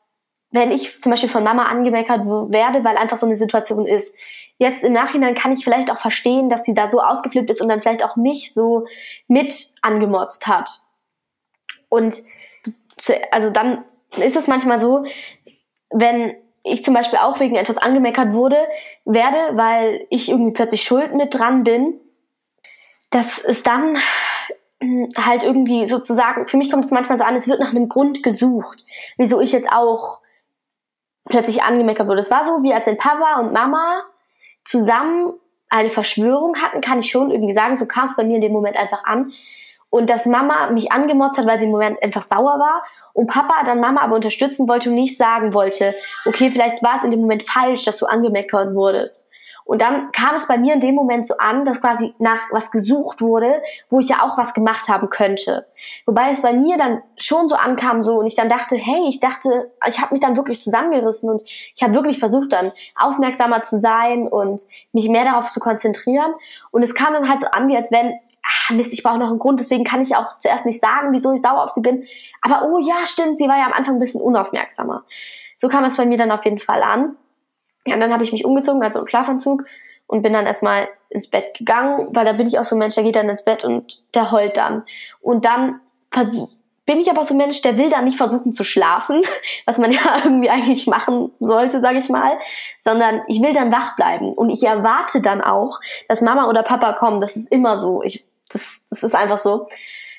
wenn 0.52 0.72
ich 0.72 1.02
zum 1.02 1.12
Beispiel 1.12 1.30
von 1.30 1.44
Mama 1.44 1.64
angemeckert 1.64 2.26
werde, 2.26 2.86
weil 2.86 2.98
einfach 2.98 3.18
so 3.18 3.26
eine 3.26 3.36
Situation 3.36 3.88
ist, 3.88 4.16
jetzt 4.60 4.84
im 4.84 4.94
Nachhinein 4.94 5.34
kann 5.34 5.52
ich 5.52 5.64
vielleicht 5.64 5.90
auch 5.90 5.98
verstehen, 5.98 6.48
dass 6.48 6.64
sie 6.64 6.76
da 6.76 6.90
so 6.90 7.02
ausgeflippt 7.02 7.50
ist 7.50 7.60
und 7.60 7.70
dann 7.70 7.82
vielleicht 7.82 8.06
auch 8.06 8.16
mich 8.16 8.54
so 8.54 8.86
mit 9.28 9.74
angemotzt 9.82 10.46
hat. 10.46 10.83
Und 11.94 12.24
also 13.30 13.52
dann 13.52 13.86
ist 14.18 14.36
es 14.36 14.48
manchmal 14.48 14.80
so, 14.80 15.06
wenn 15.92 16.36
ich 16.64 16.84
zum 16.84 16.96
Beispiel 16.96 17.20
auch 17.20 17.40
wegen 17.40 17.56
etwas 17.56 17.78
angemeckert 17.78 18.34
wurde, 18.34 18.58
werde, 19.06 19.56
weil 19.56 20.08
ich 20.10 20.30
irgendwie 20.30 20.54
plötzlich 20.54 20.82
schuld 20.82 21.14
mit 21.14 21.36
dran 21.36 21.64
bin, 21.64 22.00
dass 23.12 23.44
es 23.44 23.62
dann 23.62 23.98
hm, 24.82 25.10
halt 25.16 25.44
irgendwie 25.44 25.86
sozusagen, 25.86 26.48
für 26.48 26.58
mich 26.58 26.72
kommt 26.72 26.84
es 26.84 26.90
manchmal 26.90 27.20
so 27.20 27.26
an, 27.26 27.36
es 27.36 27.48
wird 27.48 27.60
nach 27.60 27.70
einem 27.70 27.90
Grund 27.90 28.24
gesucht, 28.24 28.86
wieso 29.18 29.40
ich 29.40 29.52
jetzt 29.52 29.72
auch 29.72 30.22
plötzlich 31.30 31.62
angemeckert 31.62 32.08
wurde. 32.08 32.22
Es 32.22 32.32
war 32.32 32.44
so, 32.44 32.64
wie 32.64 32.74
als 32.74 32.88
wenn 32.88 32.98
Papa 32.98 33.40
und 33.40 33.54
Mama 33.54 34.02
zusammen 34.66 35.34
eine 35.70 35.90
Verschwörung 35.90 36.60
hatten, 36.60 36.82
kann 36.82 37.00
ich 37.00 37.12
schon 37.12 37.30
irgendwie 37.30 37.54
sagen, 37.54 37.76
so 37.76 37.86
kam 37.86 38.06
es 38.06 38.16
bei 38.16 38.24
mir 38.24 38.36
in 38.36 38.42
dem 38.42 38.54
Moment 38.54 38.78
einfach 38.78 39.04
an. 39.04 39.32
Und 39.94 40.10
dass 40.10 40.26
Mama 40.26 40.72
mich 40.72 40.92
angemotzt 40.92 41.38
hat, 41.38 41.46
weil 41.46 41.60
sie 41.60 41.66
im 41.66 41.72
Moment 41.72 42.02
einfach 42.02 42.24
sauer 42.24 42.58
war 42.58 42.82
und 43.14 43.28
Papa 43.28 43.62
dann 43.64 43.80
Mama 43.80 44.02
aber 44.02 44.16
unterstützen 44.16 44.68
wollte 44.68 44.90
und 44.90 44.96
nicht 44.96 45.20
sagen 45.20 45.54
wollte, 45.54 45.94
okay, 46.26 46.50
vielleicht 46.50 46.82
war 46.82 46.96
es 46.96 47.04
in 47.04 47.12
dem 47.12 47.22
Moment 47.22 47.44
falsch, 47.44 47.86
dass 47.86 48.00
du 48.00 48.08
angemeckert 48.08 48.74
wurdest. 48.74 49.30
Und 49.66 49.82
dann 49.82 50.12
kam 50.12 50.34
es 50.34 50.48
bei 50.48 50.58
mir 50.58 50.74
in 50.74 50.80
dem 50.80 50.96
Moment 50.96 51.28
so 51.28 51.38
an, 51.38 51.64
dass 51.64 51.80
quasi 51.80 52.16
nach 52.18 52.42
was 52.52 52.72
gesucht 52.72 53.22
wurde, 53.22 53.62
wo 53.92 54.00
ich 54.00 54.10
ja 54.10 54.24
auch 54.24 54.36
was 54.36 54.56
gemacht 54.56 54.90
haben 54.90 55.10
könnte. 55.10 55.68
Wobei 56.08 56.32
es 56.32 56.42
bei 56.42 56.54
mir 56.54 56.76
dann 56.76 57.04
schon 57.16 57.48
so 57.48 57.56
ankam 57.56 58.02
so 58.02 58.16
und 58.16 58.26
ich 58.26 58.36
dann 58.36 58.50
dachte, 58.50 58.76
hey, 58.76 59.08
ich 59.08 59.20
dachte, 59.20 59.72
ich 59.88 60.02
habe 60.02 60.16
mich 60.16 60.22
dann 60.22 60.36
wirklich 60.36 60.60
zusammengerissen 60.60 61.30
und 61.30 61.44
ich 61.44 61.84
habe 61.84 61.94
wirklich 61.94 62.18
versucht 62.18 62.52
dann 62.52 62.72
aufmerksamer 62.96 63.62
zu 63.62 63.80
sein 63.80 64.28
und 64.28 64.64
mich 64.92 65.08
mehr 65.08 65.26
darauf 65.26 65.50
zu 65.50 65.60
konzentrieren. 65.60 66.34
Und 66.72 66.82
es 66.82 66.96
kam 66.96 67.14
dann 67.14 67.30
halt 67.30 67.42
so 67.42 67.48
an, 67.52 67.68
wie 67.68 67.78
als 67.78 67.92
wenn, 67.92 68.16
ach 68.54 68.72
Mist, 68.72 68.94
ich 68.94 69.04
brauche 69.04 69.20
noch 69.20 69.30
einen 69.30 69.40
Grund, 69.40 69.60
deswegen 69.60 69.84
kann 69.84 70.02
ich 70.02 70.16
auch 70.16 70.34
zuerst 70.34 70.66
nicht 70.66 70.80
sagen, 70.80 71.10
wieso 71.12 71.32
ich 71.34 71.42
sauer 71.42 71.64
auf 71.64 71.70
sie 71.70 71.82
bin. 71.82 72.06
Aber 72.42 72.68
oh 72.68 72.78
ja, 72.78 73.06
stimmt, 73.06 73.38
sie 73.38 73.48
war 73.48 73.58
ja 73.58 73.66
am 73.66 73.74
Anfang 73.74 73.96
ein 73.96 74.00
bisschen 74.00 74.22
unaufmerksamer. 74.22 75.04
So 75.58 75.68
kam 75.68 75.84
es 75.86 75.98
bei 75.98 76.06
mir 76.06 76.18
dann 76.18 76.32
auf 76.32 76.46
jeden 76.46 76.58
Fall 76.58 76.84
an. 76.84 77.16
Ja, 77.86 77.96
und 77.96 78.00
dann 78.00 78.14
habe 78.14 78.24
ich 78.24 78.32
mich 78.32 78.46
umgezogen, 78.46 78.84
also 78.84 79.00
im 79.00 79.08
Schlafanzug 79.08 79.66
und 80.08 80.22
bin 80.22 80.34
dann 80.34 80.46
erstmal 80.46 80.90
ins 81.10 81.30
Bett 81.30 81.58
gegangen, 81.58 82.10
weil 82.12 82.26
da 82.26 82.34
bin 82.34 82.48
ich 82.48 82.60
auch 82.60 82.64
so 82.64 82.76
ein 82.76 82.80
Mensch, 82.80 82.96
der 82.96 83.04
geht 83.04 83.16
dann 83.16 83.30
ins 83.30 83.44
Bett 83.44 83.64
und 83.64 84.04
der 84.14 84.32
heult 84.32 84.58
dann. 84.58 84.84
Und 85.22 85.46
dann 85.46 85.80
bin 86.86 87.00
ich 87.00 87.10
aber 87.10 87.24
so 87.26 87.34
ein 87.34 87.38
Mensch, 87.38 87.62
der 87.62 87.78
will 87.78 87.90
dann 87.90 88.06
nicht 88.06 88.18
versuchen 88.18 88.54
zu 88.54 88.64
schlafen, 88.64 89.22
was 89.66 89.78
man 89.78 89.92
ja 89.92 90.02
irgendwie 90.24 90.50
eigentlich 90.50 90.88
machen 90.88 91.32
sollte, 91.36 91.80
sage 91.80 91.98
ich 91.98 92.10
mal, 92.10 92.38
sondern 92.84 93.22
ich 93.28 93.42
will 93.42 93.54
dann 93.54 93.72
wach 93.72 93.96
bleiben 93.96 94.34
und 94.34 94.50
ich 94.50 94.64
erwarte 94.64 95.22
dann 95.22 95.42
auch, 95.42 95.80
dass 96.08 96.22
Mama 96.22 96.48
oder 96.50 96.64
Papa 96.64 96.94
kommen. 96.94 97.20
Das 97.20 97.36
ist 97.36 97.52
immer 97.52 97.78
so. 97.78 98.04
Ich, 98.04 98.26
das, 98.54 98.88
das 98.90 99.04
ist 99.04 99.16
einfach 99.16 99.38
so. 99.38 99.68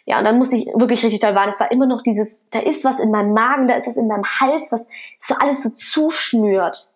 Ja, 0.07 0.19
und 0.19 0.25
dann 0.25 0.37
musste 0.37 0.57
ich 0.57 0.67
wirklich 0.75 1.03
richtig 1.03 1.21
toll 1.21 1.35
warten. 1.35 1.51
Es 1.51 1.61
war 1.61 1.71
immer 1.71 1.87
noch 1.87 2.03
dieses, 2.03 2.47
da 2.51 2.59
ist 2.59 2.85
was 2.85 3.01
in 3.01 3.11
meinem 3.11 3.33
Magen, 3.33 3.69
da 3.69 3.75
ist 3.75 3.87
was 3.87 3.97
in 3.97 4.07
meinem 4.07 4.25
Hals, 4.25 4.71
was 4.71 4.87
so 5.19 5.35
alles 5.37 5.63
so 5.63 5.71
zuschnürt 5.71 6.95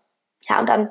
ja, 0.48 0.60
und 0.60 0.68
dann 0.68 0.90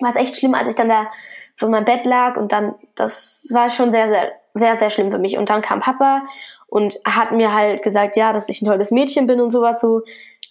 war 0.00 0.10
es 0.10 0.16
echt 0.16 0.36
schlimm, 0.36 0.54
als 0.54 0.68
ich 0.68 0.74
dann 0.74 0.88
da 0.88 1.10
so 1.54 1.66
in 1.66 1.72
meinem 1.72 1.84
Bett 1.84 2.04
lag 2.04 2.36
und 2.36 2.52
dann, 2.52 2.74
das 2.94 3.48
war 3.52 3.70
schon 3.70 3.90
sehr, 3.90 4.12
sehr, 4.12 4.32
sehr, 4.54 4.76
sehr 4.76 4.90
schlimm 4.90 5.10
für 5.10 5.18
mich. 5.18 5.38
Und 5.38 5.48
dann 5.48 5.62
kam 5.62 5.80
Papa 5.80 6.22
und 6.68 6.96
hat 7.04 7.32
mir 7.32 7.54
halt 7.54 7.82
gesagt, 7.82 8.16
ja, 8.16 8.32
dass 8.32 8.48
ich 8.48 8.60
ein 8.60 8.66
tolles 8.66 8.90
Mädchen 8.90 9.26
bin 9.26 9.40
und 9.40 9.50
sowas 9.50 9.80
so. 9.80 10.02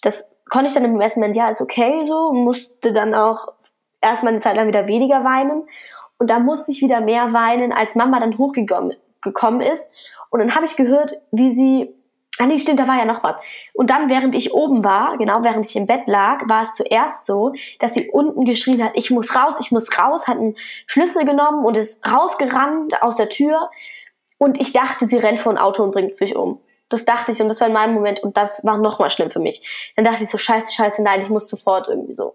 Das 0.02 0.36
konnte 0.50 0.66
ich 0.66 0.74
dann 0.74 0.84
im 0.84 0.92
Moment, 0.92 1.36
ja, 1.36 1.48
ist 1.48 1.62
okay 1.62 2.04
so, 2.06 2.32
musste 2.32 2.92
dann 2.92 3.14
auch 3.14 3.48
erstmal 4.00 4.32
eine 4.32 4.42
Zeit 4.42 4.56
lang 4.56 4.66
wieder 4.68 4.88
weniger 4.88 5.24
weinen. 5.24 5.68
Und 6.18 6.30
da 6.30 6.38
musste 6.38 6.72
ich 6.72 6.80
wieder 6.80 7.00
mehr 7.00 7.32
weinen, 7.32 7.72
als 7.72 7.94
Mama 7.94 8.18
dann 8.20 8.38
hochgekommen 8.38 8.96
gekommen 9.26 9.60
ist. 9.60 9.94
Und 10.30 10.40
dann 10.40 10.54
habe 10.54 10.64
ich 10.64 10.76
gehört, 10.76 11.16
wie 11.30 11.50
sie 11.50 11.94
Ah 12.38 12.46
nee, 12.46 12.58
stimmt, 12.58 12.78
da 12.78 12.86
war 12.86 12.98
ja 12.98 13.06
noch 13.06 13.24
was. 13.24 13.38
Und 13.72 13.88
dann, 13.88 14.10
während 14.10 14.34
ich 14.34 14.52
oben 14.52 14.84
war, 14.84 15.16
genau 15.16 15.42
während 15.42 15.64
ich 15.64 15.74
im 15.74 15.86
Bett 15.86 16.06
lag, 16.06 16.46
war 16.48 16.62
es 16.62 16.74
zuerst 16.74 17.24
so, 17.24 17.54
dass 17.78 17.94
sie 17.94 18.10
unten 18.10 18.44
geschrien 18.44 18.84
hat, 18.84 18.92
ich 18.94 19.10
muss 19.10 19.34
raus, 19.34 19.58
ich 19.58 19.70
muss 19.70 19.98
raus, 19.98 20.28
hat 20.28 20.36
einen 20.36 20.54
Schlüssel 20.86 21.24
genommen 21.24 21.64
und 21.64 21.78
ist 21.78 22.06
rausgerannt 22.06 23.02
aus 23.02 23.16
der 23.16 23.30
Tür. 23.30 23.70
Und 24.36 24.60
ich 24.60 24.74
dachte, 24.74 25.06
sie 25.06 25.16
rennt 25.16 25.40
vor 25.40 25.52
ein 25.52 25.58
Auto 25.58 25.82
und 25.82 25.92
bringt 25.92 26.14
sich 26.14 26.36
um. 26.36 26.60
Das 26.90 27.06
dachte 27.06 27.32
ich 27.32 27.40
und 27.40 27.48
das 27.48 27.60
war 27.60 27.68
in 27.68 27.74
meinem 27.74 27.94
Moment 27.94 28.22
und 28.22 28.36
das 28.36 28.64
war 28.64 28.76
nochmal 28.76 29.08
schlimm 29.08 29.30
für 29.30 29.40
mich. 29.40 29.92
Dann 29.96 30.04
dachte 30.04 30.24
ich 30.24 30.30
so, 30.30 30.36
scheiße, 30.36 30.72
scheiße, 30.72 31.02
nein, 31.02 31.20
ich 31.20 31.30
muss 31.30 31.48
sofort 31.48 31.88
irgendwie 31.88 32.14
so. 32.14 32.34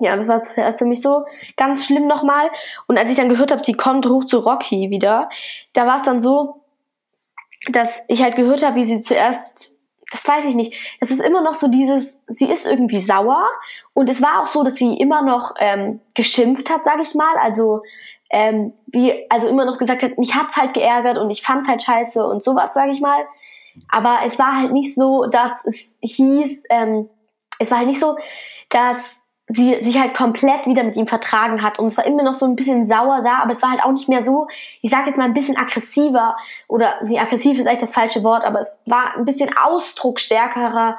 Ja, 0.00 0.16
das 0.16 0.28
war 0.28 0.40
zuerst 0.40 0.78
für 0.78 0.86
mich 0.86 1.02
so 1.02 1.24
ganz 1.56 1.86
schlimm 1.86 2.06
nochmal. 2.06 2.50
Und 2.86 2.98
als 2.98 3.10
ich 3.10 3.16
dann 3.16 3.28
gehört 3.28 3.52
habe, 3.52 3.62
sie 3.62 3.74
kommt 3.74 4.06
hoch 4.06 4.24
zu 4.24 4.38
Rocky 4.38 4.90
wieder, 4.90 5.28
da 5.72 5.86
war 5.86 5.96
es 5.96 6.02
dann 6.02 6.20
so, 6.20 6.62
dass 7.70 8.00
ich 8.08 8.22
halt 8.22 8.36
gehört 8.36 8.64
habe, 8.64 8.76
wie 8.76 8.84
sie 8.84 9.00
zuerst, 9.00 9.78
das 10.10 10.26
weiß 10.26 10.46
ich 10.46 10.54
nicht, 10.54 10.74
das 11.00 11.10
ist 11.10 11.20
immer 11.20 11.42
noch 11.42 11.54
so 11.54 11.68
dieses, 11.68 12.24
sie 12.28 12.50
ist 12.50 12.66
irgendwie 12.66 12.98
sauer 12.98 13.46
und 13.92 14.08
es 14.08 14.22
war 14.22 14.42
auch 14.42 14.46
so, 14.46 14.62
dass 14.62 14.76
sie 14.76 14.96
immer 14.96 15.22
noch 15.22 15.54
ähm, 15.58 16.00
geschimpft 16.14 16.70
hat, 16.70 16.84
sage 16.84 17.02
ich 17.02 17.14
mal, 17.14 17.36
also 17.40 17.82
ähm, 18.30 18.72
wie, 18.86 19.26
also 19.28 19.48
immer 19.48 19.64
noch 19.64 19.78
gesagt 19.78 20.02
hat, 20.02 20.16
mich 20.16 20.34
hat's 20.34 20.56
halt 20.56 20.72
geärgert 20.72 21.18
und 21.18 21.30
ich 21.30 21.42
fand's 21.42 21.68
halt 21.68 21.82
scheiße 21.82 22.24
und 22.24 22.42
sowas, 22.42 22.72
sage 22.72 22.92
ich 22.92 23.00
mal. 23.00 23.24
Aber 23.88 24.18
es 24.24 24.38
war 24.38 24.56
halt 24.56 24.72
nicht 24.72 24.94
so, 24.94 25.26
dass 25.26 25.64
es 25.66 25.98
hieß, 26.02 26.64
ähm, 26.70 27.08
es 27.58 27.70
war 27.70 27.78
halt 27.78 27.88
nicht 27.88 28.00
so, 28.00 28.16
dass 28.68 29.19
sie 29.52 29.80
sich 29.80 29.98
halt 29.98 30.14
komplett 30.14 30.66
wieder 30.66 30.84
mit 30.84 30.96
ihm 30.96 31.08
vertragen 31.08 31.60
hat 31.60 31.80
und 31.80 31.88
es 31.88 31.98
war 31.98 32.06
immer 32.06 32.22
noch 32.22 32.34
so 32.34 32.46
ein 32.46 32.54
bisschen 32.54 32.84
sauer 32.84 33.18
da, 33.20 33.38
aber 33.42 33.50
es 33.50 33.62
war 33.62 33.70
halt 33.70 33.82
auch 33.82 33.90
nicht 33.90 34.08
mehr 34.08 34.22
so, 34.22 34.46
ich 34.80 34.92
sage 34.92 35.08
jetzt 35.08 35.16
mal 35.16 35.24
ein 35.24 35.34
bisschen 35.34 35.56
aggressiver 35.56 36.36
oder 36.68 36.94
nee, 37.02 37.18
aggressiv 37.18 37.58
ist 37.58 37.66
eigentlich 37.66 37.80
das 37.80 37.92
falsche 37.92 38.22
Wort, 38.22 38.44
aber 38.44 38.60
es 38.60 38.78
war 38.86 39.16
ein 39.16 39.24
bisschen 39.24 39.50
ausdrucksstärkerer, 39.60 40.96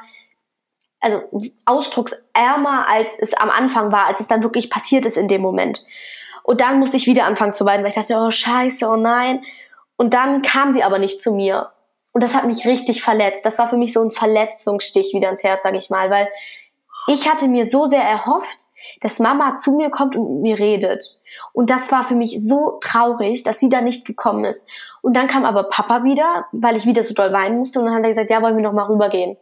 also 1.00 1.22
ausdrucksärmer, 1.64 2.86
als 2.88 3.18
es 3.18 3.32
am 3.32 3.48
Anfang 3.48 3.90
war, 3.90 4.06
als 4.06 4.20
es 4.20 4.28
dann 4.28 4.42
wirklich 4.42 4.68
passiert 4.68 5.06
ist 5.06 5.16
in 5.16 5.28
dem 5.28 5.40
Moment. 5.40 5.86
Und 6.42 6.60
dann 6.60 6.78
musste 6.78 6.98
ich 6.98 7.06
wieder 7.06 7.24
anfangen 7.24 7.54
zu 7.54 7.64
weinen, 7.64 7.82
weil 7.82 7.88
ich 7.88 7.94
dachte, 7.94 8.16
oh 8.16 8.30
scheiße, 8.30 8.86
oh 8.86 8.96
nein. 8.96 9.42
Und 9.96 10.12
dann 10.12 10.42
kam 10.42 10.72
sie 10.72 10.82
aber 10.82 10.98
nicht 10.98 11.22
zu 11.22 11.32
mir. 11.32 11.70
Und 12.12 12.22
das 12.22 12.34
hat 12.34 12.44
mich 12.44 12.66
richtig 12.66 13.02
verletzt. 13.02 13.46
Das 13.46 13.58
war 13.58 13.68
für 13.68 13.78
mich 13.78 13.94
so 13.94 14.02
ein 14.02 14.10
Verletzungsstich 14.10 15.14
wieder 15.14 15.30
ins 15.30 15.42
Herz, 15.42 15.62
sage 15.62 15.78
ich 15.78 15.88
mal, 15.88 16.10
weil 16.10 16.28
ich 17.06 17.28
hatte 17.28 17.48
mir 17.48 17.66
so 17.66 17.86
sehr 17.86 18.02
erhofft, 18.02 18.66
dass 19.00 19.18
Mama 19.18 19.54
zu 19.54 19.72
mir 19.72 19.90
kommt 19.90 20.16
und 20.16 20.34
mit 20.34 20.42
mir 20.42 20.58
redet. 20.58 21.04
Und 21.52 21.70
das 21.70 21.92
war 21.92 22.02
für 22.02 22.14
mich 22.14 22.36
so 22.40 22.78
traurig, 22.80 23.42
dass 23.42 23.58
sie 23.58 23.68
da 23.68 23.80
nicht 23.80 24.06
gekommen 24.06 24.44
ist. 24.44 24.66
Und 25.02 25.16
dann 25.16 25.26
kam 25.26 25.44
aber 25.44 25.64
Papa 25.64 26.04
wieder, 26.04 26.46
weil 26.52 26.76
ich 26.76 26.86
wieder 26.86 27.02
so 27.02 27.14
doll 27.14 27.32
weinen 27.32 27.58
musste. 27.58 27.78
Und 27.78 27.86
dann 27.86 27.94
hat 27.94 28.02
er 28.02 28.08
gesagt, 28.08 28.30
ja, 28.30 28.40
wollen 28.42 28.56
wir 28.56 28.62
noch 28.62 28.72
mal 28.72 28.86
rübergehen. 28.86 29.36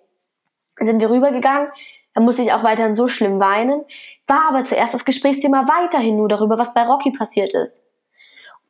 Dann 0.77 0.87
sind 0.87 1.01
wir 1.01 1.11
rübergegangen. 1.11 1.71
Dann 2.15 2.25
musste 2.25 2.43
ich 2.43 2.53
auch 2.53 2.65
weiterhin 2.65 2.95
so 2.95 3.07
schlimm 3.07 3.41
weinen. 3.41 3.85
War 4.27 4.49
aber 4.49 4.65
zuerst 4.65 4.95
das 4.95 5.05
Gesprächsthema 5.05 5.67
weiterhin 5.69 6.17
nur 6.17 6.29
darüber, 6.29 6.59
was 6.59 6.75
bei 6.75 6.83
Rocky 6.83 7.13
passiert 7.13 7.55
ist. 7.55 7.85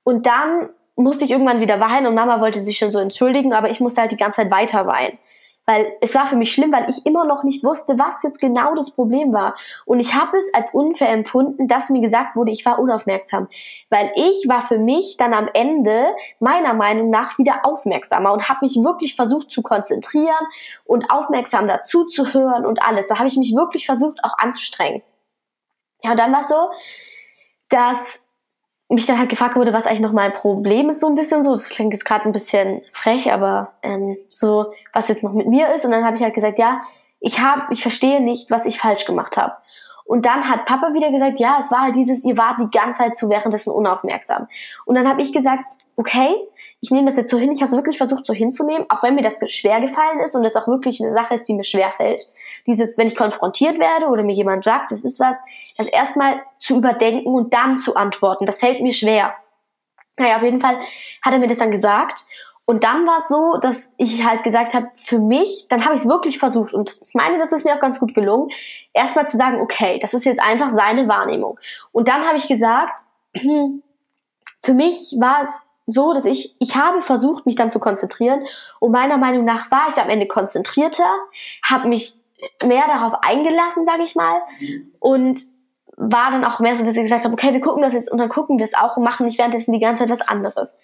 Und 0.02 0.26
dann 0.26 0.70
musste 0.96 1.24
ich 1.24 1.30
irgendwann 1.30 1.60
wieder 1.60 1.80
weinen 1.80 2.06
und 2.06 2.14
Mama 2.14 2.40
wollte 2.40 2.60
sich 2.60 2.76
schon 2.76 2.90
so 2.90 2.98
entschuldigen, 2.98 3.52
aber 3.52 3.70
ich 3.70 3.80
musste 3.80 4.02
halt 4.02 4.12
die 4.12 4.16
ganze 4.16 4.42
Zeit 4.42 4.50
weiter 4.50 4.86
weinen. 4.86 5.18
Weil 5.66 5.92
es 6.00 6.14
war 6.14 6.26
für 6.26 6.36
mich 6.36 6.52
schlimm, 6.52 6.72
weil 6.72 6.88
ich 6.88 7.06
immer 7.06 7.24
noch 7.24 7.44
nicht 7.44 7.62
wusste, 7.62 7.98
was 7.98 8.22
jetzt 8.22 8.40
genau 8.40 8.74
das 8.74 8.90
Problem 8.90 9.32
war. 9.32 9.54
Und 9.84 10.00
ich 10.00 10.14
habe 10.14 10.36
es 10.36 10.52
als 10.52 10.72
unfair 10.72 11.10
empfunden, 11.10 11.68
dass 11.68 11.90
mir 11.90 12.00
gesagt 12.00 12.34
wurde, 12.34 12.50
ich 12.50 12.66
war 12.66 12.78
unaufmerksam. 12.78 13.48
Weil 13.88 14.10
ich 14.16 14.48
war 14.48 14.62
für 14.62 14.78
mich 14.78 15.16
dann 15.16 15.32
am 15.32 15.48
Ende 15.52 16.06
meiner 16.40 16.74
Meinung 16.74 17.10
nach 17.10 17.38
wieder 17.38 17.64
aufmerksamer 17.64 18.32
und 18.32 18.48
habe 18.48 18.60
mich 18.62 18.76
wirklich 18.76 19.14
versucht 19.14 19.50
zu 19.50 19.62
konzentrieren 19.62 20.46
und 20.84 21.10
aufmerksam 21.10 21.68
dazu 21.68 22.04
zu 22.06 22.32
hören 22.32 22.66
und 22.66 22.82
alles. 22.86 23.08
Da 23.08 23.18
habe 23.18 23.28
ich 23.28 23.36
mich 23.36 23.54
wirklich 23.54 23.86
versucht 23.86 24.18
auch 24.24 24.38
anzustrengen. 24.38 25.02
Ja, 26.02 26.12
und 26.12 26.18
dann 26.18 26.32
war 26.32 26.40
es 26.40 26.48
so, 26.48 26.70
dass 27.68 28.26
mich 28.94 29.06
dann 29.06 29.18
halt 29.18 29.28
gefragt 29.28 29.56
wurde, 29.56 29.72
was 29.72 29.86
eigentlich 29.86 30.00
noch 30.00 30.12
mein 30.12 30.32
Problem 30.32 30.88
ist, 30.88 31.00
so 31.00 31.06
ein 31.06 31.14
bisschen 31.14 31.44
so. 31.44 31.50
Das 31.50 31.68
klingt 31.68 31.92
jetzt 31.92 32.04
gerade 32.04 32.24
ein 32.24 32.32
bisschen 32.32 32.82
frech, 32.92 33.32
aber 33.32 33.72
ähm, 33.82 34.16
so, 34.28 34.72
was 34.92 35.08
jetzt 35.08 35.22
noch 35.22 35.32
mit 35.32 35.46
mir 35.46 35.72
ist. 35.72 35.84
Und 35.84 35.92
dann 35.92 36.04
habe 36.04 36.16
ich 36.16 36.22
halt 36.22 36.34
gesagt, 36.34 36.58
ja, 36.58 36.82
ich 37.20 37.38
habe, 37.40 37.62
ich 37.70 37.82
verstehe 37.82 38.20
nicht, 38.20 38.50
was 38.50 38.66
ich 38.66 38.78
falsch 38.78 39.04
gemacht 39.04 39.36
habe. 39.36 39.54
Und 40.04 40.26
dann 40.26 40.48
hat 40.48 40.66
Papa 40.66 40.92
wieder 40.92 41.12
gesagt, 41.12 41.38
ja, 41.38 41.58
es 41.60 41.70
war 41.70 41.82
halt 41.82 41.94
dieses, 41.94 42.24
ihr 42.24 42.36
wart 42.36 42.58
die 42.60 42.70
ganze 42.76 42.98
Zeit 42.98 43.16
zu 43.16 43.28
währenddessen 43.28 43.72
unaufmerksam. 43.72 44.48
Und 44.86 44.96
dann 44.96 45.08
habe 45.08 45.22
ich 45.22 45.32
gesagt, 45.32 45.64
okay, 45.94 46.34
ich 46.80 46.90
nehme 46.90 47.06
das 47.06 47.16
jetzt 47.16 47.30
so 47.30 47.38
hin. 47.38 47.52
Ich 47.52 47.60
habe 47.60 47.66
es 47.66 47.76
wirklich 47.76 47.98
versucht 47.98 48.26
so 48.26 48.32
hinzunehmen, 48.32 48.86
auch 48.88 49.02
wenn 49.02 49.14
mir 49.14 49.22
das 49.22 49.38
schwer 49.50 49.80
gefallen 49.80 50.18
ist 50.20 50.34
und 50.34 50.42
das 50.42 50.56
auch 50.56 50.66
wirklich 50.66 51.00
eine 51.00 51.12
Sache 51.12 51.34
ist, 51.34 51.46
die 51.46 51.54
mir 51.54 51.62
schwer 51.62 51.92
fällt. 51.92 52.26
Dieses, 52.66 52.96
wenn 52.96 53.06
ich 53.06 53.14
konfrontiert 53.14 53.78
werde 53.78 54.06
oder 54.06 54.22
mir 54.22 54.34
jemand 54.34 54.64
sagt, 54.64 54.90
das 54.90 55.04
ist 55.04 55.20
was, 55.20 55.44
das 55.80 55.88
erstmal 55.88 56.42
zu 56.58 56.76
überdenken 56.76 57.28
und 57.28 57.54
dann 57.54 57.78
zu 57.78 57.96
antworten. 57.96 58.44
Das 58.46 58.60
fällt 58.60 58.80
mir 58.80 58.92
schwer. 58.92 59.34
Naja, 60.18 60.36
auf 60.36 60.42
jeden 60.42 60.60
Fall 60.60 60.78
hat 61.22 61.32
er 61.32 61.38
mir 61.38 61.46
das 61.46 61.58
dann 61.58 61.70
gesagt. 61.70 62.24
Und 62.70 62.84
dann 62.84 63.04
war 63.04 63.18
es 63.18 63.26
so, 63.28 63.58
dass 63.60 63.92
ich 63.96 64.24
halt 64.24 64.44
gesagt 64.44 64.74
habe, 64.74 64.90
für 64.94 65.18
mich, 65.18 65.66
dann 65.68 65.84
habe 65.84 65.94
ich 65.94 66.02
es 66.02 66.08
wirklich 66.08 66.38
versucht 66.38 66.72
und 66.72 66.88
ich 67.02 67.14
meine, 67.14 67.36
das 67.36 67.50
ist 67.50 67.64
mir 67.64 67.74
auch 67.74 67.80
ganz 67.80 67.98
gut 67.98 68.14
gelungen, 68.14 68.48
erstmal 68.92 69.26
zu 69.26 69.36
sagen, 69.36 69.60
okay, 69.60 69.98
das 69.98 70.14
ist 70.14 70.24
jetzt 70.24 70.40
einfach 70.40 70.70
seine 70.70 71.08
Wahrnehmung. 71.08 71.58
Und 71.90 72.06
dann 72.06 72.24
habe 72.24 72.38
ich 72.38 72.46
gesagt, 72.46 73.00
für 73.34 74.74
mich 74.74 75.16
war 75.18 75.42
es 75.42 75.48
so, 75.86 76.12
dass 76.12 76.26
ich, 76.26 76.54
ich 76.60 76.76
habe 76.76 77.00
versucht, 77.00 77.44
mich 77.44 77.56
dann 77.56 77.70
zu 77.70 77.80
konzentrieren 77.80 78.46
und 78.78 78.92
meiner 78.92 79.16
Meinung 79.18 79.44
nach 79.44 79.68
war 79.72 79.88
ich 79.88 80.00
am 80.00 80.08
Ende 80.08 80.28
konzentrierter, 80.28 81.12
habe 81.68 81.88
mich 81.88 82.20
mehr 82.64 82.86
darauf 82.86 83.14
eingelassen, 83.22 83.84
sage 83.84 84.04
ich 84.04 84.14
mal, 84.14 84.40
und 85.00 85.40
war 86.00 86.30
dann 86.30 86.44
auch 86.44 86.60
mehr 86.60 86.74
so, 86.76 86.84
dass 86.84 86.96
ich 86.96 87.02
gesagt 87.02 87.24
habe, 87.24 87.34
okay, 87.34 87.52
wir 87.52 87.60
gucken 87.60 87.82
das 87.82 87.92
jetzt 87.92 88.10
und 88.10 88.18
dann 88.18 88.30
gucken 88.30 88.58
wir 88.58 88.64
es 88.64 88.74
auch 88.74 88.96
und 88.96 89.04
machen 89.04 89.26
nicht 89.26 89.38
währenddessen 89.38 89.72
die 89.72 89.78
ganze 89.78 90.02
Zeit 90.02 90.10
was 90.10 90.26
anderes. 90.26 90.82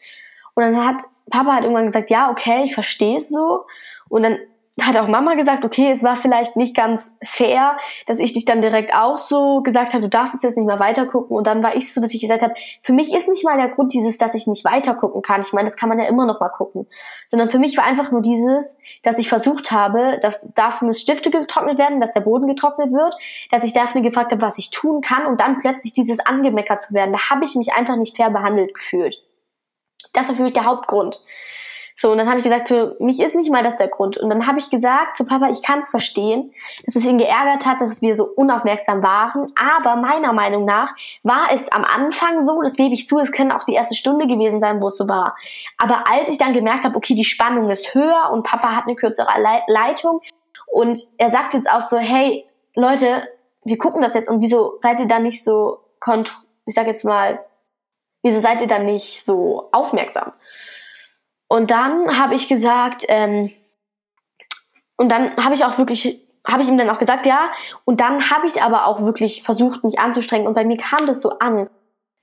Und 0.54 0.62
dann 0.62 0.86
hat 0.86 1.02
Papa 1.30 1.54
halt 1.54 1.64
irgendwann 1.64 1.86
gesagt, 1.86 2.10
ja, 2.10 2.30
okay, 2.30 2.64
ich 2.64 2.74
verstehe 2.74 3.16
es 3.16 3.30
so. 3.30 3.64
Und 4.08 4.22
dann 4.22 4.38
hat 4.82 4.96
auch 4.98 5.08
Mama 5.08 5.34
gesagt, 5.34 5.64
okay, 5.64 5.90
es 5.90 6.02
war 6.02 6.16
vielleicht 6.16 6.56
nicht 6.56 6.76
ganz 6.76 7.18
fair, 7.24 7.78
dass 8.04 8.20
ich 8.20 8.34
dich 8.34 8.44
dann 8.44 8.60
direkt 8.60 8.94
auch 8.94 9.16
so 9.16 9.62
gesagt 9.62 9.94
habe, 9.94 10.02
du 10.02 10.08
darfst 10.10 10.34
es 10.34 10.42
jetzt 10.42 10.58
nicht 10.58 10.66
mehr 10.66 10.78
weitergucken. 10.78 11.34
Und 11.34 11.46
dann 11.46 11.62
war 11.62 11.74
ich 11.74 11.92
so, 11.92 12.00
dass 12.00 12.12
ich 12.12 12.20
gesagt 12.20 12.42
habe, 12.42 12.52
für 12.82 12.92
mich 12.92 13.14
ist 13.14 13.28
nicht 13.28 13.42
mal 13.42 13.56
der 13.56 13.70
Grund 13.70 13.94
dieses, 13.94 14.18
dass 14.18 14.34
ich 14.34 14.46
nicht 14.46 14.66
weitergucken 14.66 15.22
kann. 15.22 15.40
Ich 15.40 15.54
meine, 15.54 15.66
das 15.66 15.76
kann 15.76 15.88
man 15.88 15.98
ja 15.98 16.06
immer 16.06 16.26
noch 16.26 16.40
mal 16.40 16.50
gucken. 16.50 16.86
Sondern 17.26 17.48
für 17.48 17.58
mich 17.58 17.76
war 17.78 17.84
einfach 17.84 18.12
nur 18.12 18.20
dieses, 18.20 18.76
dass 19.02 19.18
ich 19.18 19.30
versucht 19.30 19.72
habe, 19.72 20.18
dass 20.20 20.52
Daphnes 20.52 21.00
Stifte 21.00 21.30
getrocknet 21.30 21.78
werden, 21.78 21.98
dass 21.98 22.12
der 22.12 22.20
Boden 22.20 22.46
getrocknet 22.46 22.92
wird, 22.92 23.16
dass 23.50 23.64
ich 23.64 23.72
Daphne 23.72 24.02
gefragt 24.02 24.32
habe, 24.32 24.42
was 24.42 24.58
ich 24.58 24.70
tun 24.70 25.00
kann 25.00 25.24
und 25.24 25.40
dann 25.40 25.58
plötzlich 25.58 25.94
dieses 25.94 26.20
angemeckert 26.20 26.82
zu 26.82 26.92
werden. 26.92 27.12
Da 27.12 27.30
habe 27.30 27.44
ich 27.44 27.54
mich 27.54 27.72
einfach 27.72 27.96
nicht 27.96 28.16
fair 28.16 28.28
behandelt 28.28 28.74
gefühlt. 28.74 29.22
Das 30.12 30.28
war 30.28 30.36
für 30.36 30.42
mich 30.42 30.52
der 30.52 30.66
Hauptgrund. 30.66 31.24
So, 31.98 32.10
und 32.10 32.18
dann 32.18 32.28
habe 32.28 32.38
ich 32.38 32.44
gesagt, 32.44 32.68
für 32.68 32.94
mich 33.00 33.20
ist 33.20 33.34
nicht 33.34 33.50
mal 33.50 33.62
das 33.62 33.78
der 33.78 33.88
Grund. 33.88 34.18
Und 34.18 34.28
dann 34.28 34.46
habe 34.46 34.58
ich 34.58 34.68
gesagt 34.68 35.16
zu 35.16 35.24
Papa, 35.24 35.48
ich 35.48 35.62
kann 35.62 35.78
es 35.78 35.88
verstehen, 35.88 36.52
dass 36.84 36.94
es 36.94 37.06
ihn 37.06 37.16
geärgert 37.16 37.64
hat, 37.64 37.80
dass 37.80 38.02
wir 38.02 38.14
so 38.14 38.24
unaufmerksam 38.24 39.02
waren. 39.02 39.46
Aber 39.58 39.96
meiner 39.96 40.34
Meinung 40.34 40.66
nach 40.66 40.94
war 41.22 41.48
es 41.50 41.72
am 41.72 41.84
Anfang 41.84 42.46
so, 42.46 42.60
das 42.60 42.76
gebe 42.76 42.92
ich 42.92 43.06
zu, 43.06 43.18
es 43.18 43.32
können 43.32 43.50
auch 43.50 43.64
die 43.64 43.72
erste 43.72 43.94
Stunde 43.94 44.26
gewesen 44.26 44.60
sein, 44.60 44.82
wo 44.82 44.88
es 44.88 44.98
so 44.98 45.08
war. 45.08 45.34
Aber 45.78 46.04
als 46.10 46.28
ich 46.28 46.36
dann 46.36 46.52
gemerkt 46.52 46.84
habe, 46.84 46.96
okay, 46.96 47.14
die 47.14 47.24
Spannung 47.24 47.70
ist 47.70 47.94
höher 47.94 48.28
und 48.30 48.44
Papa 48.44 48.76
hat 48.76 48.84
eine 48.84 48.94
kürzere 48.94 49.30
Leitung 49.66 50.20
und 50.66 51.00
er 51.16 51.30
sagt 51.30 51.54
jetzt 51.54 51.70
auch 51.70 51.80
so, 51.80 51.96
hey, 51.96 52.44
Leute, 52.74 53.26
wir 53.64 53.78
gucken 53.78 54.02
das 54.02 54.12
jetzt 54.12 54.28
und 54.28 54.42
wieso 54.42 54.76
seid 54.80 55.00
ihr 55.00 55.06
da 55.06 55.18
nicht 55.18 55.42
so, 55.42 55.78
ich 56.66 56.74
sag 56.74 56.86
jetzt 56.86 57.06
mal, 57.06 57.42
wieso 58.22 58.38
seid 58.38 58.60
ihr 58.60 58.68
da 58.68 58.78
nicht 58.78 59.24
so 59.24 59.70
aufmerksam? 59.72 60.32
Und 61.48 61.70
dann 61.70 62.18
habe 62.18 62.34
ich 62.34 62.48
gesagt, 62.48 63.04
ähm, 63.08 63.52
und 64.96 65.10
dann 65.10 65.36
habe 65.36 65.54
ich 65.54 65.64
auch 65.64 65.78
wirklich, 65.78 66.24
habe 66.46 66.62
ich 66.62 66.68
ihm 66.68 66.78
dann 66.78 66.90
auch 66.90 66.98
gesagt, 66.98 67.26
ja. 67.26 67.50
Und 67.84 68.00
dann 68.00 68.30
habe 68.30 68.46
ich 68.46 68.62
aber 68.62 68.86
auch 68.86 69.00
wirklich 69.00 69.42
versucht, 69.42 69.84
mich 69.84 69.98
anzustrengen. 69.98 70.46
Und 70.46 70.54
bei 70.54 70.64
mir 70.64 70.76
kam 70.76 71.06
das 71.06 71.20
so 71.20 71.38
an. 71.38 71.68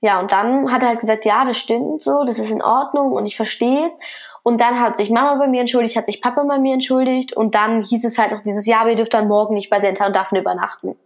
Ja, 0.00 0.20
und 0.20 0.32
dann 0.32 0.70
hat 0.70 0.82
er 0.82 0.90
halt 0.90 1.00
gesagt, 1.00 1.24
ja, 1.24 1.44
das 1.44 1.56
stimmt 1.56 2.02
so, 2.02 2.24
das 2.24 2.38
ist 2.38 2.50
in 2.50 2.60
Ordnung 2.60 3.12
und 3.12 3.26
ich 3.26 3.36
verstehe 3.36 3.86
es. 3.86 3.96
Und 4.42 4.60
dann 4.60 4.78
hat 4.78 4.98
sich 4.98 5.08
Mama 5.08 5.36
bei 5.36 5.46
mir 5.46 5.60
entschuldigt, 5.60 5.96
hat 5.96 6.04
sich 6.04 6.20
Papa 6.20 6.44
bei 6.44 6.58
mir 6.58 6.74
entschuldigt. 6.74 7.34
Und 7.34 7.54
dann 7.54 7.80
hieß 7.80 8.04
es 8.04 8.18
halt 8.18 8.30
noch 8.30 8.42
dieses 8.42 8.66
Jahr, 8.66 8.86
wir 8.86 8.96
dürfen 8.96 9.12
dann 9.12 9.28
morgen 9.28 9.54
nicht 9.54 9.70
bei 9.70 9.78
Senta 9.80 10.06
und 10.06 10.14
Daphne 10.14 10.40
übernachten. 10.40 10.98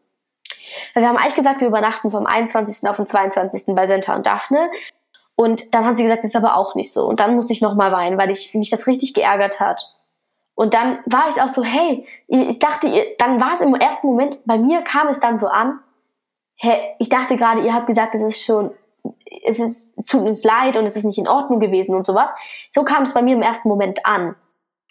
Wir 0.94 1.06
haben 1.06 1.16
eigentlich 1.16 1.36
gesagt, 1.36 1.60
wir 1.60 1.68
übernachten 1.68 2.10
vom 2.10 2.26
21. 2.26 2.88
auf 2.88 2.96
den 2.96 3.06
22. 3.06 3.76
bei 3.76 3.86
Senta 3.86 4.16
und 4.16 4.26
Daphne. 4.26 4.70
Und 5.40 5.72
dann 5.72 5.84
haben 5.84 5.94
sie 5.94 6.02
gesagt, 6.02 6.24
das 6.24 6.32
ist 6.32 6.36
aber 6.36 6.56
auch 6.56 6.74
nicht 6.74 6.92
so. 6.92 7.06
Und 7.06 7.20
dann 7.20 7.36
musste 7.36 7.52
ich 7.52 7.62
nochmal 7.62 7.92
weinen, 7.92 8.18
weil 8.18 8.28
ich 8.28 8.52
mich 8.54 8.70
das 8.70 8.88
richtig 8.88 9.14
geärgert 9.14 9.60
hat. 9.60 9.94
Und 10.56 10.74
dann 10.74 10.98
war 11.06 11.28
ich 11.30 11.40
auch 11.40 11.46
so, 11.46 11.62
hey, 11.62 12.04
ich 12.26 12.58
dachte, 12.58 12.90
dann 13.18 13.40
war 13.40 13.52
es 13.52 13.60
im 13.60 13.72
ersten 13.76 14.08
Moment, 14.08 14.40
bei 14.46 14.58
mir 14.58 14.82
kam 14.82 15.06
es 15.06 15.20
dann 15.20 15.36
so 15.36 15.46
an, 15.46 15.78
hä, 16.56 16.72
ich 16.98 17.08
dachte 17.08 17.36
gerade, 17.36 17.60
ihr 17.60 17.72
habt 17.72 17.86
gesagt, 17.86 18.16
es 18.16 18.22
ist 18.22 18.42
schon, 18.42 18.72
es 19.44 19.60
ist, 19.60 19.96
es 19.96 20.06
tut 20.06 20.22
uns 20.22 20.42
leid 20.42 20.76
und 20.76 20.86
es 20.86 20.96
ist 20.96 21.04
nicht 21.04 21.18
in 21.18 21.28
Ordnung 21.28 21.60
gewesen 21.60 21.94
und 21.94 22.04
sowas. 22.04 22.34
So 22.72 22.82
kam 22.82 23.04
es 23.04 23.14
bei 23.14 23.22
mir 23.22 23.36
im 23.36 23.42
ersten 23.42 23.68
Moment 23.68 24.04
an. 24.06 24.34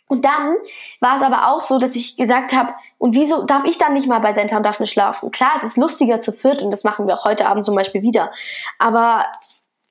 Und 0.08 0.24
dann 0.24 0.56
war 1.02 1.18
es 1.18 1.24
aber 1.24 1.52
auch 1.52 1.60
so, 1.60 1.78
dass 1.78 1.98
ich 1.98 2.16
gesagt 2.16 2.54
habe, 2.54 2.74
und 3.00 3.16
wieso 3.16 3.44
darf 3.44 3.66
ich 3.66 3.78
dann 3.78 3.92
nicht 3.92 4.08
mal 4.08 4.20
bei 4.20 4.32
Senta 4.32 4.56
und 4.56 4.66
Daphne 4.66 4.86
schlafen? 4.86 5.30
Klar, 5.32 5.52
es 5.58 5.66
ist 5.66 5.76
lustiger 5.76 6.22
zu 6.22 6.32
viert 6.32 6.62
und 6.62 6.72
das 6.72 6.86
machen 6.86 7.06
wir 7.06 7.16
auch 7.16 7.26
heute 7.26 7.50
Abend 7.50 7.66
zum 7.66 7.76
Beispiel 7.76 8.02
wieder. 8.02 8.32
Aber 8.80 9.26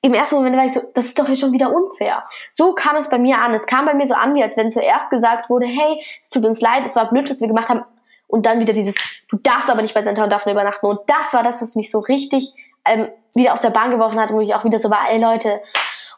im 0.01 0.13
ersten 0.13 0.35
Moment 0.35 0.55
war 0.55 0.65
ich 0.65 0.73
so, 0.73 0.81
das 0.93 1.05
ist 1.05 1.19
doch 1.19 1.27
jetzt 1.27 1.41
schon 1.41 1.53
wieder 1.53 1.73
unfair. 1.73 2.23
So 2.53 2.73
kam 2.73 2.95
es 2.95 3.09
bei 3.09 3.17
mir 3.17 3.39
an. 3.39 3.53
Es 3.53 3.65
kam 3.65 3.85
bei 3.85 3.93
mir 3.93 4.05
so 4.05 4.13
an, 4.13 4.35
wie 4.35 4.43
als 4.43 4.55
wenn 4.55 4.69
zuerst 4.69 5.09
gesagt 5.09 5.49
wurde, 5.49 5.65
hey, 5.65 5.99
es 6.21 6.29
tut 6.29 6.45
uns 6.45 6.61
leid, 6.61 6.85
es 6.85 6.95
war 6.95 7.09
blöd, 7.09 7.29
was 7.29 7.41
wir 7.41 7.47
gemacht 7.47 7.69
haben. 7.69 7.83
Und 8.27 8.45
dann 8.45 8.59
wieder 8.59 8.73
dieses, 8.73 8.95
du 9.29 9.37
darfst 9.37 9.69
aber 9.69 9.81
nicht 9.81 9.93
bei 9.93 10.01
Senta 10.01 10.23
und 10.23 10.31
Daphne 10.31 10.51
übernachten. 10.51 10.85
Und 10.85 10.99
das 11.07 11.33
war 11.33 11.43
das, 11.43 11.61
was 11.61 11.75
mich 11.75 11.89
so 11.89 11.99
richtig 11.99 12.53
ähm, 12.85 13.07
wieder 13.33 13.53
aus 13.53 13.61
der 13.61 13.69
Bahn 13.69 13.89
geworfen 13.89 14.19
hat, 14.19 14.31
wo 14.31 14.41
ich 14.41 14.53
auch 14.53 14.65
wieder 14.65 14.79
so 14.79 14.89
war, 14.89 15.09
ey 15.09 15.19
Leute, 15.19 15.61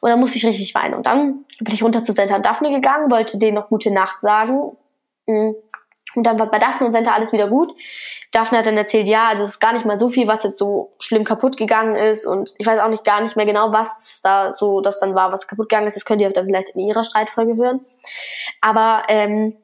und 0.02 0.10
dann 0.10 0.20
musste 0.20 0.38
ich 0.38 0.46
richtig 0.46 0.74
weinen. 0.76 0.94
Und 0.94 1.06
dann 1.06 1.46
bin 1.60 1.74
ich 1.74 1.84
runter 1.84 2.04
zu 2.04 2.14
Senta 2.14 2.36
und 2.36 2.46
Daphne 2.46 2.72
gegangen, 2.72 3.12
wollte 3.12 3.38
denen 3.38 3.56
noch 3.56 3.70
gute 3.70 3.92
Nacht 3.94 4.20
sagen. 4.20 4.62
Mm. 5.26 5.52
Und 6.16 6.24
dann 6.24 6.40
war 6.40 6.50
bei 6.50 6.60
Daphne 6.60 6.88
und 6.88 6.92
Senta 6.92 7.12
alles 7.12 7.34
wieder 7.34 7.48
gut. 7.48 7.74
Daphne 8.32 8.60
hat 8.60 8.66
dann 8.66 8.78
erzählt, 8.78 9.08
ja, 9.08 9.28
also 9.28 9.44
es 9.44 9.52
ist 9.52 9.60
gar 9.60 9.74
nicht 9.74 9.86
mal 9.86 9.98
so 9.98 10.08
viel, 10.08 10.28
was 10.28 10.44
jetzt 10.44 10.58
so 10.58 10.92
schlimm 11.00 11.24
kaputt 11.24 11.58
gegangen 11.58 11.96
ist. 11.96 12.26
Und 12.26 12.54
ich 12.58 12.66
weiß 12.66 12.80
auch 12.80 12.90
nicht 12.90 13.04
gar 13.04 13.22
nicht 13.22 13.36
mehr 13.36 13.46
genau, 13.46 13.72
was 13.72 14.22
da 14.22 14.52
so 14.52 14.82
das 14.82 15.00
dann 15.00 15.16
war, 15.16 15.32
was 15.32 15.48
kaputt 15.48 15.70
gegangen 15.70 15.88
ist. 15.88 15.96
Das 15.96 16.06
könnt 16.06 16.22
ihr 16.22 16.30
dann 16.30 16.46
vielleicht 16.46 16.70
in 16.70 16.82
ihrer 16.82 17.04
Streitfolge 17.04 17.56
hören. 17.56 17.86
Aber 18.62 19.04
ähm, 19.08 19.56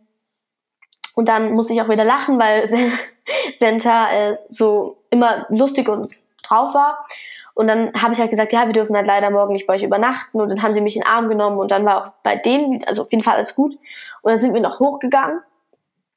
und 1.15 1.29
dann 1.29 1.53
musste 1.53 1.73
ich 1.73 1.81
auch 1.81 1.89
wieder 1.89 2.03
lachen, 2.03 2.39
weil 2.39 2.67
Senta 3.55 4.11
äh, 4.11 4.37
so 4.47 4.97
immer 5.09 5.45
lustig 5.49 5.87
und 5.89 6.05
drauf 6.43 6.73
war. 6.73 7.05
Und 7.53 7.67
dann 7.67 7.93
habe 7.99 8.13
ich 8.13 8.19
halt 8.19 8.31
gesagt, 8.31 8.51
ja, 8.51 8.65
wir 8.65 8.73
dürfen 8.73 8.97
halt 8.97 9.07
leider 9.07 9.31
morgen 9.31 9.53
nicht 9.53 9.65
bei 9.65 9.75
euch 9.75 9.83
übernachten. 9.83 10.41
Und 10.41 10.51
dann 10.51 10.61
haben 10.61 10.73
sie 10.73 10.81
mich 10.81 10.97
in 10.97 11.03
den 11.03 11.07
Arm 11.07 11.29
genommen 11.29 11.57
und 11.57 11.71
dann 11.71 11.85
war 11.85 12.01
auch 12.01 12.13
bei 12.21 12.35
denen, 12.35 12.83
also 12.83 13.01
auf 13.01 13.11
jeden 13.11 13.23
Fall 13.23 13.35
alles 13.35 13.55
gut. 13.55 13.73
Und 14.21 14.31
dann 14.31 14.39
sind 14.39 14.53
wir 14.53 14.61
noch 14.61 14.79
hochgegangen 14.79 15.41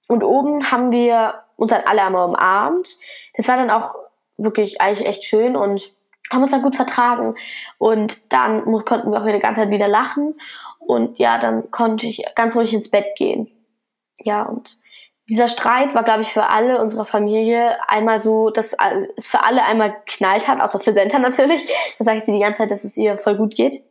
und 0.08 0.24
oben 0.24 0.72
haben 0.72 0.90
wir 0.90 1.44
uns 1.56 1.70
dann 1.70 1.82
alle 1.86 2.02
einmal 2.02 2.28
umarmt. 2.28 2.96
Das 3.36 3.46
war 3.46 3.56
dann 3.56 3.70
auch 3.70 3.94
wirklich 4.36 4.80
eigentlich 4.80 5.06
echt 5.06 5.22
schön 5.22 5.54
und 5.54 5.92
haben 6.32 6.42
uns 6.42 6.50
dann 6.50 6.62
gut 6.62 6.76
vertragen. 6.76 7.30
Und 7.78 8.32
dann 8.32 8.64
konnten 8.84 9.12
wir 9.12 9.18
auch 9.18 9.24
wieder 9.24 9.34
die 9.34 9.42
ganze 9.42 9.60
Zeit 9.60 9.70
wieder 9.70 9.88
lachen. 9.88 10.34
Und 10.78 11.18
ja, 11.18 11.38
dann 11.38 11.70
konnte 11.70 12.06
ich 12.06 12.24
ganz 12.34 12.56
ruhig 12.56 12.72
ins 12.72 12.90
Bett 12.90 13.16
gehen. 13.16 13.50
Ja, 14.20 14.42
und 14.44 14.78
dieser 15.28 15.46
Streit 15.46 15.94
war, 15.94 16.04
glaube 16.04 16.22
ich, 16.22 16.32
für 16.32 16.48
alle 16.48 16.80
unserer 16.80 17.04
Familie 17.04 17.76
einmal 17.86 18.18
so, 18.18 18.48
dass 18.48 18.74
es 19.16 19.28
für 19.28 19.44
alle 19.44 19.62
einmal 19.64 19.94
knallt 20.06 20.48
hat, 20.48 20.60
außer 20.60 20.78
für 20.78 20.94
Senta 20.94 21.18
natürlich. 21.18 21.70
Da 21.98 22.14
ich 22.14 22.24
sie 22.24 22.32
die 22.32 22.38
ganze 22.38 22.58
Zeit, 22.58 22.70
dass 22.70 22.84
es 22.84 22.96
ihr 22.96 23.18
voll 23.18 23.36
gut 23.36 23.54
geht. 23.54 23.84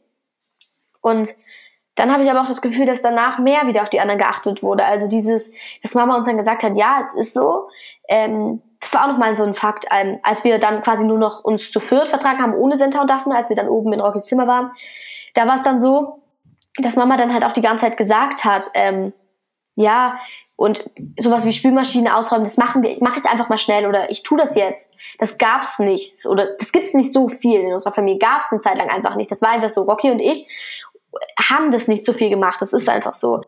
Und 1.02 1.36
dann 1.98 2.14
habe 2.14 2.24
ich 2.24 2.30
aber 2.30 2.42
auch 2.42 2.48
das 2.48 2.62
Gefühl, 2.62 2.86
dass 2.86 3.02
danach 3.02 3.40
mehr 3.40 3.66
wieder 3.66 3.82
auf 3.82 3.90
die 3.90 4.00
anderen 4.00 4.20
geachtet 4.20 4.62
wurde. 4.62 4.86
Also 4.86 5.08
dieses, 5.08 5.52
dass 5.82 5.96
Mama 5.96 6.16
uns 6.16 6.28
dann 6.28 6.38
gesagt 6.38 6.64
hat, 6.64 6.78
ja, 6.78 6.98
es 7.00 7.14
ist 7.14 7.34
so. 7.34 7.68
Ähm, 8.08 8.62
das 8.80 8.94
war 8.94 9.04
auch 9.04 9.08
nochmal 9.08 9.34
so 9.34 9.44
ein 9.44 9.56
Fakt, 9.56 9.88
ähm, 9.92 10.20
als 10.22 10.44
wir 10.44 10.60
dann 10.60 10.84
quasi 10.84 11.06
nur 11.06 11.18
noch 11.18 11.44
uns 11.44 11.72
zu 11.72 11.80
viert 11.80 12.08
vertragen 12.08 12.40
haben, 12.40 12.54
ohne 12.54 12.78
Senta 12.78 13.02
und 13.02 13.10
Daphne, 13.10 13.36
als 13.36 13.50
wir 13.50 13.56
dann 13.56 13.68
oben 13.68 13.92
in 13.94 14.00
Rockys 14.00 14.26
Zimmer 14.26 14.46
waren. 14.46 14.72
Da 15.34 15.48
war 15.48 15.56
es 15.56 15.64
dann 15.64 15.80
so, 15.80 16.22
dass 16.78 16.96
Mama 16.96 17.18
dann 17.18 17.34
halt 17.34 17.44
auch 17.44 17.52
die 17.52 17.62
ganze 17.62 17.86
Zeit 17.86 17.98
gesagt 17.98 18.46
hat, 18.46 18.70
ähm, 18.76 19.12
ja, 19.76 20.20
und 20.56 20.90
sowas 21.20 21.46
wie 21.46 21.54
Spülmaschine 21.54 22.16
ausräumen, 22.16 22.44
das 22.44 22.58
machen 22.58 22.82
wir, 22.82 22.92
ich 22.92 23.00
mache 23.00 23.18
jetzt 23.18 23.30
einfach 23.30 23.48
mal 23.48 23.60
schnell 23.60 23.86
oder 23.86 24.10
ich 24.10 24.24
tue 24.24 24.40
das 24.40 24.56
jetzt. 24.56 24.98
Das 25.20 25.38
gab's 25.38 25.78
nicht 25.78 26.26
oder 26.26 26.48
das 26.58 26.72
gibt's 26.72 26.96
nicht 26.96 27.14
so 27.14 27.30
viel 27.30 27.62
in 27.62 27.74
unserer 27.74 27.94
Familie. 27.94 28.18
Gab's 28.18 28.52
eine 28.52 28.60
Zeit 28.60 28.80
lang 28.80 28.90
einfach 28.90 29.16
nicht. 29.16 29.30
Das 29.30 29.44
war 29.44 29.50
einfach 29.50 29.70
so. 29.70 29.84
Rocky 29.84 30.10
und 30.10 30.20
ich 30.20 30.48
haben 31.40 31.72
das 31.72 31.88
nicht 31.88 32.06
so 32.06 32.14
viel 32.14 32.30
gemacht. 32.30 32.62
Das 32.62 32.74
ist 32.74 32.90
einfach 32.90 33.14
so. 33.14 33.42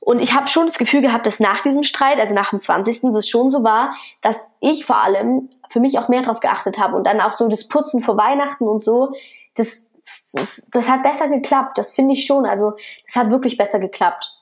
Und 0.00 0.20
ich 0.20 0.34
habe 0.34 0.46
schon 0.46 0.66
das 0.66 0.78
Gefühl 0.78 1.02
gehabt, 1.02 1.26
dass 1.26 1.40
nach 1.40 1.62
diesem 1.62 1.82
Streit, 1.82 2.20
also 2.20 2.32
nach 2.32 2.50
dem 2.50 2.60
20. 2.60 3.04
es 3.04 3.28
schon 3.28 3.50
so 3.50 3.64
war, 3.64 3.90
dass 4.20 4.52
ich 4.60 4.86
vor 4.86 4.98
allem 4.98 5.50
für 5.68 5.80
mich 5.80 5.98
auch 5.98 6.08
mehr 6.08 6.22
drauf 6.22 6.38
geachtet 6.38 6.78
habe 6.78 6.96
und 6.96 7.04
dann 7.04 7.20
auch 7.20 7.32
so 7.32 7.48
das 7.48 7.66
Putzen 7.66 8.00
vor 8.00 8.16
Weihnachten 8.16 8.68
und 8.68 8.84
so, 8.84 9.12
das, 9.56 9.90
das, 10.32 10.68
das 10.70 10.88
hat 10.88 11.02
besser 11.02 11.28
geklappt. 11.28 11.76
Das 11.76 11.90
finde 11.90 12.12
ich 12.14 12.24
schon. 12.24 12.46
Also 12.46 12.74
das 13.04 13.16
hat 13.16 13.30
wirklich 13.30 13.56
besser 13.56 13.80
geklappt. 13.80 14.32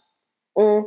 Mhm. 0.54 0.84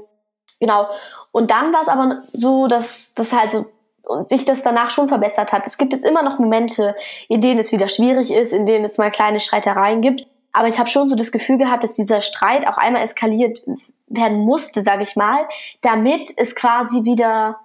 Genau. 0.60 0.88
Und 1.32 1.50
dann 1.50 1.74
war 1.74 1.82
es 1.82 1.88
aber 1.88 2.22
so, 2.34 2.68
dass 2.68 3.14
das 3.16 3.34
halt 3.34 3.52
so 3.52 3.66
und 4.08 4.30
sich 4.30 4.46
das 4.46 4.64
danach 4.64 4.90
schon 4.90 5.10
verbessert 5.10 5.52
hat. 5.52 5.68
Es 5.68 5.78
gibt 5.78 5.92
jetzt 5.92 6.06
immer 6.06 6.24
noch 6.24 6.40
Momente, 6.40 6.96
in 7.28 7.42
denen 7.42 7.60
es 7.60 7.72
wieder 7.72 7.90
schwierig 7.90 8.32
ist, 8.32 8.54
in 8.54 8.66
denen 8.66 8.86
es 8.86 8.98
mal 8.98 9.12
kleine 9.12 9.40
Streitereien 9.40 10.02
gibt. 10.02 10.28
Aber 10.58 10.68
ich 10.68 10.80
habe 10.80 10.90
schon 10.90 11.08
so 11.08 11.16
das 11.16 11.32
Gefühl 11.32 11.60
gehabt, 11.60 11.84
dass 11.84 11.94
dieser 11.94 12.22
Streit 12.22 12.68
auch 12.68 12.78
einmal 12.78 13.04
eskaliert 13.04 13.62
werden 14.08 14.40
musste, 14.40 14.82
sage 14.82 15.04
ich 15.04 15.16
mal, 15.16 15.48
damit 15.82 16.32
es 16.36 16.56
quasi 16.56 17.04
wieder 17.04 17.60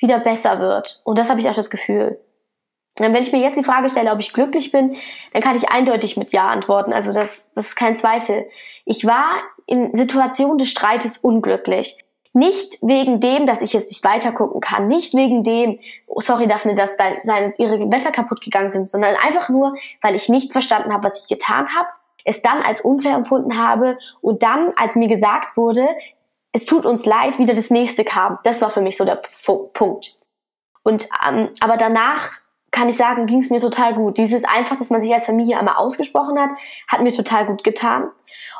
wieder 0.00 0.18
besser 0.18 0.58
wird. 0.58 1.00
Und 1.04 1.16
das 1.16 1.30
habe 1.30 1.38
ich 1.38 1.48
auch 1.48 1.54
das 1.54 1.70
Gefühl. 1.70 2.20
Wenn 2.98 3.14
ich 3.14 3.30
mir 3.30 3.38
jetzt 3.38 3.56
die 3.56 3.62
Frage 3.62 3.88
stelle, 3.88 4.10
ob 4.10 4.18
ich 4.18 4.32
glücklich 4.32 4.72
bin, 4.72 4.96
dann 5.32 5.42
kann 5.42 5.54
ich 5.54 5.70
eindeutig 5.70 6.16
mit 6.16 6.32
Ja 6.32 6.48
antworten. 6.48 6.92
Also 6.92 7.12
das, 7.12 7.52
das 7.52 7.68
ist 7.68 7.76
kein 7.76 7.94
Zweifel. 7.94 8.48
Ich 8.84 9.06
war 9.06 9.36
in 9.66 9.94
Situationen 9.94 10.58
des 10.58 10.70
Streites 10.70 11.18
unglücklich. 11.18 11.98
Nicht 12.32 12.78
wegen 12.82 13.20
dem, 13.20 13.46
dass 13.46 13.62
ich 13.62 13.74
jetzt 13.74 13.92
nicht 13.92 14.04
weiter 14.04 14.32
gucken 14.32 14.60
kann, 14.60 14.88
nicht 14.88 15.14
wegen 15.14 15.44
dem, 15.44 15.78
oh, 16.08 16.18
sorry 16.18 16.48
Daphne, 16.48 16.74
dass 16.74 16.96
dein, 16.96 17.22
seines 17.22 17.60
ihre 17.60 17.78
Wetter 17.92 18.10
kaputt 18.10 18.40
gegangen 18.40 18.68
sind, 18.68 18.88
sondern 18.88 19.14
einfach 19.14 19.48
nur, 19.48 19.74
weil 20.02 20.16
ich 20.16 20.28
nicht 20.28 20.50
verstanden 20.50 20.92
habe, 20.92 21.04
was 21.04 21.22
ich 21.22 21.28
getan 21.28 21.68
habe, 21.76 21.88
es 22.24 22.42
dann 22.42 22.62
als 22.62 22.80
unfair 22.80 23.14
empfunden 23.14 23.58
habe 23.58 23.98
und 24.20 24.42
dann, 24.42 24.70
als 24.76 24.96
mir 24.96 25.08
gesagt 25.08 25.56
wurde, 25.56 25.86
es 26.52 26.66
tut 26.66 26.86
uns 26.86 27.04
leid, 27.04 27.38
wieder 27.38 27.54
das 27.54 27.70
nächste 27.70 28.04
kam. 28.04 28.38
Das 28.44 28.62
war 28.62 28.70
für 28.70 28.80
mich 28.80 28.96
so 28.96 29.04
der 29.04 29.20
Punkt. 29.72 30.16
Und 30.82 31.08
ähm, 31.26 31.50
aber 31.60 31.76
danach 31.76 32.30
kann 32.70 32.88
ich 32.88 32.96
sagen, 32.96 33.26
ging 33.26 33.40
es 33.40 33.50
mir 33.50 33.60
total 33.60 33.94
gut. 33.94 34.18
Dieses 34.18 34.44
einfach, 34.44 34.76
dass 34.76 34.90
man 34.90 35.00
sich 35.00 35.12
als 35.12 35.26
Familie 35.26 35.58
einmal 35.58 35.76
ausgesprochen 35.76 36.38
hat, 36.38 36.50
hat 36.88 37.02
mir 37.02 37.12
total 37.12 37.46
gut 37.46 37.64
getan. 37.64 38.10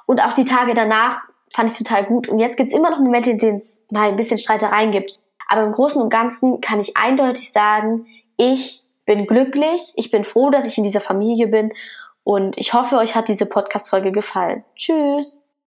Und 0.07 0.21
auch 0.21 0.33
die 0.33 0.45
Tage 0.45 0.75
danach 0.75 1.23
fand 1.53 1.71
ich 1.71 1.79
total 1.79 2.05
gut. 2.05 2.29
Und 2.29 2.39
jetzt 2.39 2.57
gibt 2.57 2.71
es 2.71 2.77
immer 2.77 2.91
noch 2.91 3.01
Momente, 3.01 3.31
in 3.31 3.39
denen 3.39 3.57
es 3.57 3.83
mal 3.91 4.09
ein 4.09 4.17
bisschen 4.17 4.39
Streitereien 4.39 4.91
gibt. 4.91 5.19
Aber 5.49 5.63
im 5.63 5.73
Großen 5.73 6.01
und 6.01 6.11
Ganzen 6.11 6.61
kann 6.61 6.81
ich 6.81 6.97
eindeutig 6.97 7.53
sagen, 7.53 8.07
ich 8.37 8.85
bin 9.05 9.27
glücklich, 9.27 9.93
ich 9.97 10.11
bin 10.11 10.25
froh, 10.25 10.51
dass 10.51 10.67
ich 10.67 10.79
in 10.79 10.85
dieser 10.85 11.01
Familie 11.01 11.49
bin 11.49 11.73
und 12.25 12.59
ich 12.59 12.73
hoffe, 12.73 12.97
euch 12.97 13.15
hat 13.15 13.29
diese 13.29 13.47
Podcast-Folge 13.47 14.11
gefallen. 14.11 14.65
Tschüss! 14.75 15.44